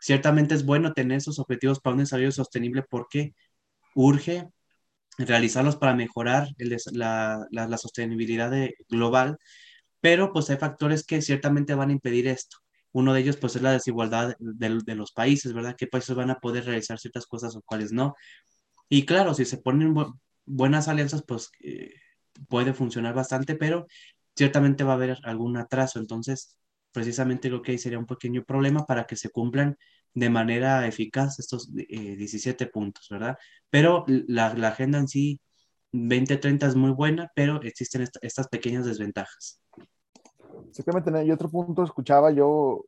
ciertamente 0.00 0.54
es 0.54 0.64
bueno 0.64 0.94
tener 0.94 1.18
esos 1.18 1.38
objetivos 1.38 1.80
para 1.80 1.94
un 1.94 2.00
desarrollo 2.00 2.32
sostenible 2.32 2.82
porque 2.88 3.34
urge 3.94 4.48
realizarlos 5.18 5.76
para 5.76 5.94
mejorar 5.94 6.48
la, 6.92 7.46
la, 7.50 7.78
sostenibilidad 7.78 8.52
global, 8.88 9.38
pero 10.00 10.32
pues 10.32 10.48
hay 10.50 10.56
factores 10.58 11.04
que 11.04 11.22
ciertamente 11.22 11.74
van 11.74 11.90
a 11.90 11.92
impedir 11.92 12.28
esto. 12.28 12.58
Uno 12.92 13.12
de 13.14 13.20
ellos, 13.20 13.36
pues, 13.36 13.56
es 13.56 13.62
la 13.62 13.72
desigualdad 13.72 14.34
de, 14.38 14.94
los 14.94 15.12
países, 15.12 15.52
¿verdad? 15.52 15.76
¿Qué 15.76 15.86
países 15.86 16.16
van 16.16 16.30
a 16.30 16.40
poder 16.40 16.64
realizar 16.64 16.98
ciertas 16.98 17.26
cosas 17.26 17.54
o 17.56 17.62
cuáles 17.62 17.92
no? 17.92 18.14
Y 18.88 19.06
claro, 19.06 19.34
si 19.34 19.44
se 19.44 19.58
ponen 19.58 19.94
buenas 20.46 20.88
alianzas, 20.88 21.24
pues 21.26 21.50
eh, 21.60 21.92
puede 22.48 22.72
funcionar 22.72 23.14
bastante, 23.14 23.54
pero 23.56 23.86
ciertamente 24.36 24.84
va 24.84 24.92
a 24.92 24.96
haber 24.96 25.18
algún 25.24 25.56
atraso. 25.56 25.98
Entonces, 25.98 26.56
precisamente 26.92 27.50
lo 27.50 27.62
que 27.62 27.72
hay 27.72 27.78
sería 27.78 27.98
un 27.98 28.06
pequeño 28.06 28.44
problema 28.44 28.86
para 28.86 29.04
que 29.04 29.16
se 29.16 29.30
cumplan 29.30 29.76
de 30.14 30.30
manera 30.30 30.86
eficaz 30.86 31.38
estos 31.38 31.72
17 31.72 32.64
eh, 32.64 32.66
puntos, 32.68 33.08
¿verdad? 33.10 33.36
Pero 33.70 34.04
la, 34.06 34.48
agenda 34.68 34.98
en 34.98 35.08
sí 35.08 35.40
2030 35.92 36.66
es 36.66 36.76
muy 36.76 36.90
buena, 36.92 37.30
pero 37.34 37.62
existen 37.62 38.06
estas 38.22 38.48
pequeñas 38.48 38.84
desventajas. 38.84 39.60
Exactamente, 40.68 41.24
y 41.24 41.30
otro 41.30 41.48
punto 41.48 41.82
escuchaba 41.82 42.30
yo, 42.30 42.84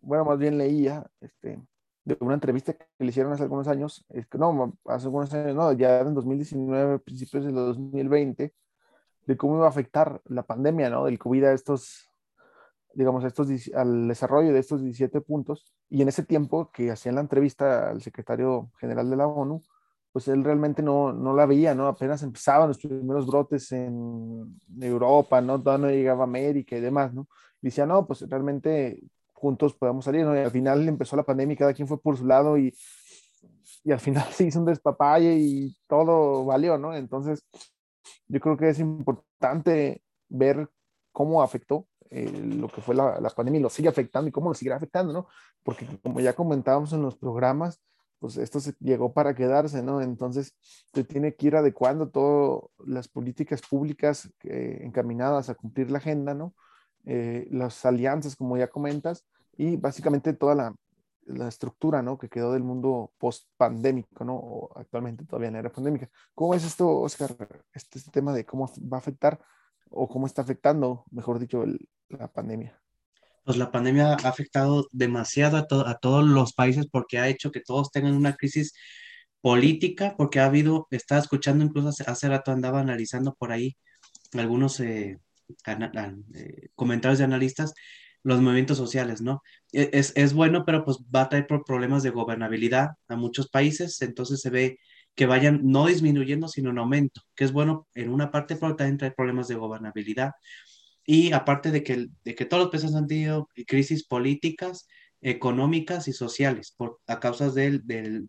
bueno, 0.00 0.24
más 0.24 0.38
bien 0.38 0.58
leía, 0.58 1.04
este, 1.20 1.60
de 2.04 2.16
una 2.20 2.34
entrevista 2.34 2.74
que 2.74 2.86
le 2.98 3.06
hicieron 3.06 3.32
hace 3.32 3.42
algunos 3.42 3.68
años, 3.68 4.04
es 4.08 4.26
que 4.26 4.38
no, 4.38 4.78
hace 4.84 5.06
algunos 5.06 5.32
años, 5.32 5.54
no, 5.54 5.72
ya 5.72 6.00
en 6.00 6.14
2019, 6.14 6.98
principios 7.00 7.44
de 7.44 7.52
2020, 7.52 8.54
de 9.26 9.36
cómo 9.36 9.56
iba 9.56 9.66
a 9.66 9.70
afectar 9.70 10.20
la 10.26 10.44
pandemia, 10.44 10.88
¿no? 10.88 11.04
Del 11.04 11.18
COVID 11.18 11.44
a 11.44 11.52
estos, 11.52 12.10
digamos, 12.94 13.24
estos, 13.24 13.48
al 13.74 14.08
desarrollo 14.08 14.52
de 14.52 14.60
estos 14.60 14.82
17 14.82 15.20
puntos. 15.20 15.72
Y 15.90 16.02
en 16.02 16.08
ese 16.08 16.24
tiempo 16.24 16.70
que 16.72 16.90
hacían 16.90 17.16
la 17.16 17.20
entrevista 17.20 17.90
al 17.90 18.00
secretario 18.02 18.70
general 18.78 19.10
de 19.10 19.16
la 19.16 19.26
ONU, 19.26 19.62
pues 20.12 20.28
él 20.28 20.44
realmente 20.44 20.82
no, 20.82 21.12
no 21.12 21.34
la 21.34 21.44
veía, 21.44 21.74
¿no? 21.74 21.88
Apenas 21.88 22.22
empezaban 22.22 22.68
los 22.68 22.78
primeros 22.78 23.26
brotes 23.26 23.70
en 23.72 24.58
Europa, 24.80 25.40
¿no? 25.40 25.60
Todavía 25.60 25.88
no 25.88 25.92
llegaba 25.92 26.22
a 26.22 26.24
América 26.24 26.76
y 26.76 26.80
demás, 26.80 27.12
¿no? 27.12 27.28
Y 27.60 27.66
decía, 27.66 27.84
no, 27.84 28.06
pues 28.06 28.22
realmente 28.28 29.02
juntos 29.34 29.74
podemos 29.74 30.04
salir, 30.04 30.24
¿no? 30.24 30.34
Y 30.34 30.38
al 30.38 30.50
final 30.50 30.88
empezó 30.88 31.16
la 31.16 31.22
pandemia 31.24 31.54
y 31.54 31.56
cada 31.58 31.74
quien 31.74 31.86
fue 31.86 32.00
por 32.00 32.16
su 32.16 32.24
lado 32.24 32.56
y, 32.56 32.74
y 33.84 33.92
al 33.92 34.00
final 34.00 34.24
se 34.32 34.46
hizo 34.46 34.60
un 34.60 34.66
despapalle 34.66 35.34
y 35.36 35.76
todo 35.86 36.44
valió, 36.44 36.78
¿no? 36.78 36.94
Entonces, 36.94 37.44
yo 38.28 38.40
creo 38.40 38.56
que 38.56 38.68
es 38.68 38.78
importante 38.78 40.02
ver 40.28 40.68
cómo 41.12 41.42
afectó 41.42 41.86
eh, 42.10 42.30
lo 42.30 42.68
que 42.68 42.80
fue 42.80 42.94
la, 42.94 43.20
la, 43.20 43.30
pandemia 43.30 43.58
y 43.58 43.62
lo 43.62 43.70
sigue 43.70 43.88
afectando 43.88 44.28
y 44.28 44.32
cómo 44.32 44.50
lo 44.50 44.54
seguirá 44.54 44.76
afectando, 44.76 45.12
¿no? 45.12 45.26
Porque 45.62 45.86
como 46.02 46.20
ya 46.20 46.34
comentábamos 46.34 46.92
en 46.92 47.02
los 47.02 47.16
programas, 47.16 47.80
pues 48.18 48.36
esto 48.36 48.60
se 48.60 48.74
llegó 48.80 49.12
para 49.12 49.34
quedarse, 49.34 49.82
¿no? 49.82 50.00
Entonces, 50.00 50.54
se 50.92 51.04
tiene 51.04 51.34
que 51.34 51.48
ir 51.48 51.56
adecuando 51.56 52.08
todas 52.08 52.70
las 52.84 53.08
políticas 53.08 53.60
públicas 53.62 54.30
eh, 54.44 54.80
encaminadas 54.82 55.48
a 55.48 55.54
cumplir 55.54 55.90
la 55.90 55.98
agenda, 55.98 56.34
¿no? 56.34 56.54
Eh, 57.04 57.46
las 57.50 57.84
alianzas, 57.84 58.36
como 58.36 58.56
ya 58.56 58.68
comentas, 58.68 59.26
y 59.56 59.76
básicamente 59.76 60.32
toda 60.32 60.54
la, 60.54 60.74
la 61.26 61.48
estructura, 61.48 62.02
¿no? 62.02 62.18
Que 62.18 62.28
quedó 62.28 62.52
del 62.52 62.62
mundo 62.62 63.12
post-pandémico, 63.18 64.24
¿no? 64.24 64.34
O 64.34 64.78
actualmente 64.78 65.24
todavía 65.24 65.48
en 65.48 65.56
era 65.56 65.72
pandémica. 65.72 66.08
¿Cómo 66.34 66.54
es 66.54 66.64
esto, 66.64 67.00
Oscar, 67.00 67.36
este, 67.72 67.98
este, 67.98 68.10
tema 68.10 68.32
de 68.32 68.44
cómo 68.44 68.70
va 68.92 68.96
a 68.96 69.00
afectar 69.00 69.40
o 69.90 70.08
cómo 70.08 70.26
está 70.26 70.42
afectando, 70.42 71.04
mejor 71.10 71.38
dicho, 71.38 71.64
la 72.08 72.28
pandemia? 72.32 72.80
pues 73.44 73.58
la 73.58 73.70
pandemia 73.70 74.14
ha 74.14 74.28
afectado 74.28 74.88
demasiado 74.90 75.56
a, 75.56 75.66
a, 75.88 75.98
todos 75.98 76.24
los 76.26 76.52
países 76.52 76.88
porque 76.90 77.20
ha 77.20 77.28
hecho 77.28 77.52
que 77.52 77.60
todos 77.60 77.92
tengan 77.92 78.14
una 78.14 78.34
crisis 78.34 78.72
política, 79.40 80.16
porque 80.18 80.40
ha 80.40 80.46
habido, 80.46 80.88
estaba 80.90 81.20
escuchando 81.20 81.64
incluso 81.64 81.90
hace, 82.08 82.28
rato 82.28 82.50
andaba 82.50 82.80
analizando 82.80 83.36
por 83.36 83.52
ahí 83.52 83.76
algunos 84.32 84.80
eh, 84.80 85.20
eh, 85.68 86.68
comentarios 86.74 87.18
de 87.18 87.24
analistas, 87.24 87.72
los 88.26 88.40
movimientos 88.40 88.76
sociales, 88.76 89.20
¿no? 89.22 89.42
E, 89.72 89.90
es, 89.92 90.12
es, 90.16 90.34
bueno, 90.34 90.64
pero 90.64 90.84
pues 90.84 90.98
va 91.14 91.22
a 91.22 91.28
traer 91.28 91.46
problemas 91.46 92.02
de 92.02 92.10
gobernabilidad 92.10 92.90
a 93.08 93.16
muchos 93.16 93.48
países, 93.48 94.02
entonces 94.02 94.40
se 94.40 94.50
ve 94.50 94.78
que 95.14 95.26
vayan 95.26 95.60
no 95.64 95.86
disminuyendo, 95.86 96.48
sino 96.48 96.70
en 96.70 96.78
aumento, 96.78 97.22
que 97.34 97.44
es 97.44 97.52
bueno 97.52 97.88
en 97.94 98.12
una 98.12 98.30
parte, 98.30 98.56
pero 98.56 98.76
también 98.76 98.98
trae 98.98 99.12
problemas 99.12 99.48
de 99.48 99.54
gobernabilidad. 99.54 100.32
Y 101.06 101.32
aparte 101.32 101.70
de 101.70 101.82
que, 101.82 102.08
de 102.24 102.34
que 102.34 102.44
todos 102.46 102.64
los 102.64 102.70
países 102.72 102.94
han 102.94 103.06
tenido 103.06 103.48
crisis 103.66 104.06
políticas, 104.06 104.88
económicas 105.20 106.08
y 106.08 106.12
sociales 106.12 106.74
por, 106.76 106.98
a 107.06 107.20
causa 107.20 107.50
del, 107.50 107.86
del, 107.86 108.26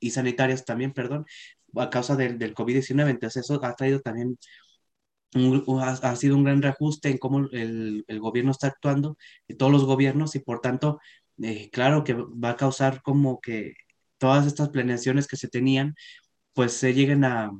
y 0.00 0.10
sanitarias 0.10 0.64
también, 0.64 0.92
perdón, 0.92 1.26
a 1.76 1.90
causa 1.90 2.16
del, 2.16 2.38
del 2.38 2.54
COVID-19. 2.54 3.10
Entonces 3.10 3.44
eso 3.44 3.64
ha 3.64 3.74
traído 3.74 4.00
también, 4.00 4.38
ha, 5.82 6.16
sido 6.16 6.36
un 6.36 6.44
gran 6.44 6.62
reajuste 6.62 7.10
en 7.10 7.18
cómo 7.18 7.40
el, 7.52 8.04
el 8.08 8.20
gobierno 8.20 8.50
está 8.52 8.68
actuando, 8.68 9.16
y 9.48 9.54
todos 9.54 9.72
los 9.72 9.84
gobiernos, 9.84 10.34
y 10.34 10.40
por 10.40 10.60
tanto, 10.60 11.00
eh, 11.42 11.70
claro 11.70 12.04
que 12.04 12.14
va 12.14 12.50
a 12.50 12.56
causar 12.56 13.02
como 13.02 13.40
que 13.40 13.74
todas 14.18 14.46
estas 14.46 14.70
planeaciones 14.70 15.26
que 15.28 15.36
se 15.36 15.48
tenían, 15.48 15.94
pues 16.54 16.72
se 16.74 16.94
lleguen 16.94 17.24
a, 17.24 17.50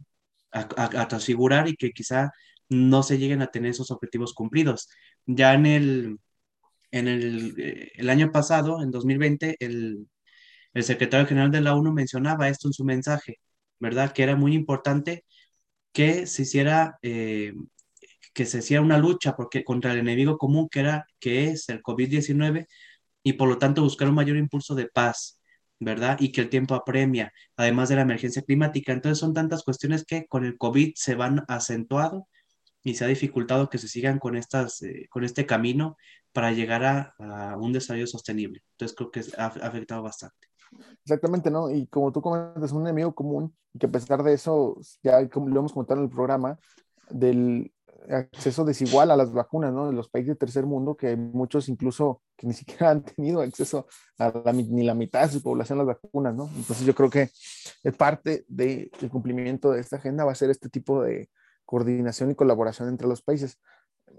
a 0.53 1.09
transfigurar 1.09 1.69
y 1.69 1.77
que 1.77 1.93
quizá 1.93 2.33
no 2.71 3.03
se 3.03 3.19
lleguen 3.19 3.43
a 3.43 3.49
tener 3.49 3.73
esos 3.73 3.91
objetivos 3.91 4.35
cumplidos. 4.35 4.89
Ya 5.27 5.55
en 5.55 5.67
el, 5.67 6.19
en 6.93 7.09
el, 7.09 7.55
eh, 7.59 7.93
el 7.95 8.11
año 8.11 8.33
pasado, 8.33 8.83
en 8.83 8.91
2020, 8.91 9.57
el, 9.61 10.09
el 10.75 10.85
secretario 10.85 11.27
general 11.27 11.51
de 11.51 11.61
la 11.61 11.75
ONU 11.75 11.93
mencionaba 11.93 12.49
esto 12.49 12.69
en 12.69 12.73
su 12.75 12.85
mensaje, 12.85 13.41
¿verdad? 13.81 14.13
Que 14.13 14.23
era 14.25 14.37
muy 14.37 14.55
importante 14.55 15.25
que 15.93 16.27
se 16.27 16.43
hiciera, 16.43 16.99
eh, 17.03 17.55
que 18.35 18.47
se 18.47 18.59
hacía 18.59 18.81
una 18.81 18.99
lucha 18.99 19.37
porque, 19.37 19.65
contra 19.65 19.93
el 19.93 19.99
enemigo 19.99 20.39
común 20.39 20.69
que, 20.69 20.81
era, 20.81 21.07
que 21.19 21.49
es 21.49 21.69
el 21.69 21.83
COVID-19 21.83 22.67
y 23.23 23.35
por 23.35 23.49
lo 23.49 23.59
tanto 23.59 23.83
buscar 23.83 24.09
un 24.09 24.15
mayor 24.15 24.37
impulso 24.37 24.75
de 24.75 24.87
paz, 24.87 25.41
¿verdad? 25.79 26.19
Y 26.21 26.33
que 26.33 26.41
el 26.43 26.51
tiempo 26.51 26.75
apremia, 26.75 27.33
además 27.57 27.89
de 27.89 27.97
la 27.97 28.03
emergencia 28.03 28.43
climática. 28.43 28.93
Entonces 28.93 29.19
son 29.19 29.35
tantas 29.35 29.63
cuestiones 29.63 30.05
que 30.05 30.27
con 30.27 30.45
el 30.45 30.57
COVID 30.59 30.93
se 30.97 31.15
van 31.15 31.45
acentuado 31.49 32.29
y 32.83 32.95
se 32.95 33.05
ha 33.05 33.09
dificultado 33.09 33.69
que 33.69 33.79
se 33.79 33.89
sigan 33.89 34.19
con, 34.19 34.37
estas, 34.37 34.83
eh, 34.83 35.07
con 35.11 35.25
este 35.25 35.47
camino 35.47 35.97
para 36.33 36.53
llegar 36.53 36.85
a, 36.85 37.57
un 37.59 37.73
desarrollo 37.73 38.07
sostenible. 38.07 38.63
Entonces 38.73 38.97
creo 38.97 39.11
que 39.11 39.23
ha, 39.39 39.47
afectado 39.47 40.03
bastante. 40.03 40.50
Exactamente, 41.05 41.51
¿no? 41.51 41.71
Y 41.71 41.87
como 41.87 42.13
tú 42.13 42.21
comentas, 42.21 42.73
un 42.73 42.83
enemigo 42.83 43.15
común, 43.15 43.55
que 43.79 43.87
a 43.87 43.91
pesar 43.91 44.23
de 44.23 44.35
eso, 44.35 44.77
ya 45.03 45.21
lo 45.21 45.59
hemos 45.61 45.73
comentado 45.73 46.01
en 46.01 46.05
el 46.05 46.11
programa, 46.11 46.59
del 47.09 47.73
acceso 48.09 48.65
desigual 48.65 49.11
a 49.11 49.17
las 49.17 49.33
vacunas, 49.33 49.73
¿no? 49.73 49.87
De 49.87 49.93
los 49.93 50.09
países 50.09 50.31
de 50.31 50.37
tercer 50.37 50.67
mundo, 50.67 50.97
que 50.97 51.17
muchos 51.17 51.69
incluso 51.69 52.23
que 52.37 52.47
ni 52.47 52.55
siquiera 52.55 52.91
han 52.91 53.03
tenido 53.03 53.41
acceso 53.41 53.87
a 54.19 54.33
la, 54.45 54.53
ni 54.53 54.85
la 54.85 54.95
mitad 54.95 55.23
de 55.23 55.33
su 55.33 55.43
población 55.43 55.81
a 55.81 55.85
las 55.85 56.01
vacunas, 56.03 56.35
¿no? 56.35 56.49
Entonces 56.57 56.87
yo 56.87 56.95
creo 56.95 57.11
que 57.11 57.31
parte 57.97 58.45
del 58.49 58.91
cumplimiento 59.11 59.73
de 59.73 59.81
esta 59.81 59.97
agenda 59.97 60.25
va 60.25 60.33
a 60.33 60.37
ser 60.37 60.51
este 60.51 60.69
tipo 60.69 61.03
de 61.03 61.31
coordinación 61.65 62.31
y 62.31 62.35
colaboración 62.35 62.89
entre 62.89 63.07
los 63.07 63.23
países. 63.23 63.59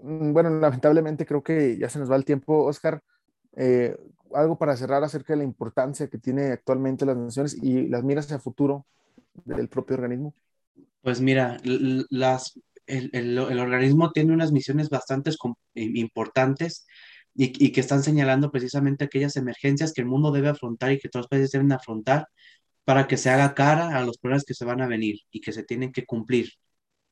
Mm, 0.02 0.32
bueno, 0.32 0.50
lamentablemente 0.50 1.26
creo 1.26 1.42
que 1.42 1.76
ya 1.78 1.88
se 1.88 1.98
nos 1.98 2.10
va 2.10 2.16
el 2.16 2.24
tiempo, 2.24 2.64
Oscar. 2.64 3.02
Eh, 3.56 3.96
algo 4.34 4.56
para 4.56 4.76
cerrar 4.76 5.04
acerca 5.04 5.34
de 5.34 5.38
la 5.38 5.44
importancia 5.44 6.08
que 6.08 6.18
tiene 6.18 6.52
actualmente 6.52 7.04
las 7.04 7.16
naciones 7.16 7.56
y 7.62 7.88
las 7.88 8.02
miras 8.02 8.26
hacia 8.26 8.38
futuro 8.38 8.86
del 9.44 9.68
propio 9.68 9.96
organismo. 9.96 10.34
Pues 11.02 11.20
mira, 11.20 11.58
las, 11.64 12.58
el, 12.86 13.10
el, 13.12 13.38
el 13.38 13.58
organismo 13.58 14.12
tiene 14.12 14.32
unas 14.32 14.52
misiones 14.52 14.88
bastante 14.88 15.32
importantes 15.74 16.86
y, 17.34 17.64
y, 17.64 17.72
que 17.72 17.80
están 17.80 18.02
señalando 18.02 18.50
precisamente 18.50 19.04
aquellas 19.04 19.36
emergencias 19.36 19.92
que 19.92 20.02
el 20.02 20.06
mundo 20.06 20.32
debe 20.32 20.48
afrontar 20.48 20.92
y 20.92 20.98
que 20.98 21.08
todos 21.08 21.24
los 21.24 21.28
países 21.28 21.50
deben 21.50 21.72
afrontar 21.72 22.28
para 22.84 23.06
que 23.06 23.16
se 23.16 23.30
haga 23.30 23.54
cara 23.54 23.96
a 23.96 24.04
los 24.04 24.18
problemas 24.18 24.44
que 24.44 24.54
se 24.54 24.64
van 24.64 24.82
a 24.82 24.86
venir 24.88 25.20
y 25.30 25.40
que 25.40 25.52
se 25.52 25.62
tienen 25.64 25.92
que 25.92 26.04
cumplir. 26.04 26.50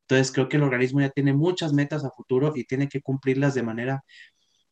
Entonces 0.02 0.32
creo 0.32 0.48
que 0.48 0.56
el 0.56 0.64
organismo 0.64 1.00
ya 1.00 1.10
tiene 1.10 1.32
muchas 1.32 1.72
metas 1.72 2.04
a 2.04 2.10
futuro 2.10 2.52
y 2.54 2.64
tiene 2.64 2.88
que 2.88 3.00
cumplirlas 3.00 3.54
de 3.54 3.62
manera 3.62 4.04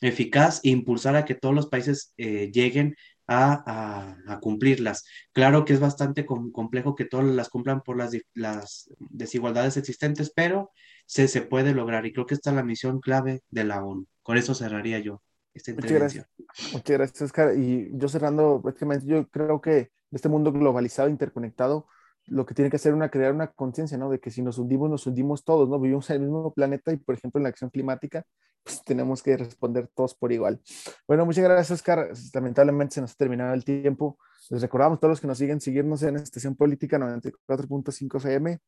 eficaz 0.00 0.61
e 0.62 0.70
impulsar 0.70 1.16
a 1.16 1.24
que 1.24 1.34
todos 1.34 1.54
los 1.54 1.66
países 1.66 2.12
eh, 2.16 2.50
lleguen 2.52 2.96
a, 3.26 4.14
a, 4.26 4.40
cumplirlas. 4.40 5.04
Claro 5.32 5.64
que 5.64 5.74
es 5.74 5.80
bastante 5.80 6.24
complejo 6.24 6.94
que 6.94 7.04
todos 7.04 7.24
las 7.24 7.50
cumplan 7.50 7.82
por 7.82 7.98
las, 7.98 8.16
las 8.34 8.90
desigualdades 8.98 9.76
existentes, 9.76 10.32
pero 10.34 10.70
se, 11.04 11.28
se, 11.28 11.42
puede 11.42 11.74
lograr 11.74 12.06
y 12.06 12.12
creo 12.12 12.24
que 12.24 12.34
esta 12.34 12.50
es 12.50 12.56
la 12.56 12.62
misión 12.62 13.00
clave 13.00 13.42
de 13.50 13.64
la 13.64 13.84
ONU. 13.84 14.06
Con 14.22 14.38
eso 14.38 14.54
cerraría 14.54 14.98
yo 14.98 15.22
esta 15.52 15.72
intervención. 15.72 16.26
Muchas 16.26 16.26
gracias, 16.46 16.72
Muchas 16.72 16.96
gracias 16.96 17.22
Oscar. 17.22 17.58
Y 17.58 17.90
yo 17.92 18.08
cerrando, 18.08 18.61
prácticamente, 18.62 19.06
yo 19.06 19.28
creo 19.28 19.61
que 19.61 19.90
este 20.11 20.28
mundo 20.30 20.50
globalizado, 20.50 21.11
interconectado, 21.11 21.87
lo 22.30 22.46
que 22.46 22.54
tiene 22.54 22.70
que 22.70 22.76
hacer 22.76 22.94
una 22.94 23.10
crear 23.10 23.32
una 23.32 23.48
conciencia, 23.48 23.98
¿no? 23.98 24.10
De 24.10 24.20
que 24.20 24.30
si 24.30 24.42
nos 24.42 24.58
hundimos, 24.58 24.90
nos 24.90 25.06
hundimos 25.06 25.44
todos, 25.44 25.68
¿no? 25.68 25.78
Vivimos 25.80 26.08
en 26.10 26.16
el 26.16 26.22
mismo 26.22 26.52
planeta 26.52 26.92
y, 26.92 26.96
por 26.96 27.14
ejemplo, 27.14 27.38
en 27.38 27.44
la 27.44 27.48
acción 27.48 27.70
climática, 27.70 28.24
pues 28.62 28.82
tenemos 28.84 29.22
que 29.22 29.36
responder 29.36 29.88
todos 29.94 30.14
por 30.14 30.32
igual. 30.32 30.60
Bueno, 31.06 31.24
muchas 31.24 31.44
gracias, 31.44 31.70
Oscar. 31.70 32.10
Lamentablemente 32.34 32.94
se 32.94 33.00
nos 33.00 33.12
ha 33.12 33.16
terminado 33.16 33.54
el 33.54 33.64
tiempo. 33.64 34.18
Les 34.50 34.62
recordamos 34.62 34.96
a 34.96 35.00
todos 35.00 35.12
los 35.12 35.20
que 35.20 35.26
nos 35.26 35.38
siguen 35.38 35.60
seguirnos 35.60 36.02
en 36.02 36.16
Estación 36.16 36.54
Política 36.54 36.98
94.5 36.98 38.16
FM 38.16 38.60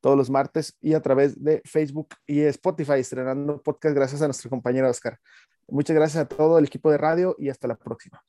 todos 0.00 0.16
los 0.16 0.30
martes 0.30 0.76
y 0.80 0.94
a 0.94 1.00
través 1.00 1.42
de 1.42 1.62
Facebook 1.64 2.08
y 2.26 2.40
Spotify, 2.40 2.94
estrenando 2.94 3.62
podcast 3.62 3.94
gracias 3.94 4.22
a 4.22 4.26
nuestro 4.26 4.50
compañero 4.50 4.88
Oscar. 4.88 5.18
Muchas 5.68 5.94
gracias 5.94 6.24
a 6.24 6.28
todo 6.28 6.58
el 6.58 6.64
equipo 6.64 6.90
de 6.90 6.98
radio 6.98 7.36
y 7.38 7.48
hasta 7.48 7.68
la 7.68 7.76
próxima. 7.76 8.24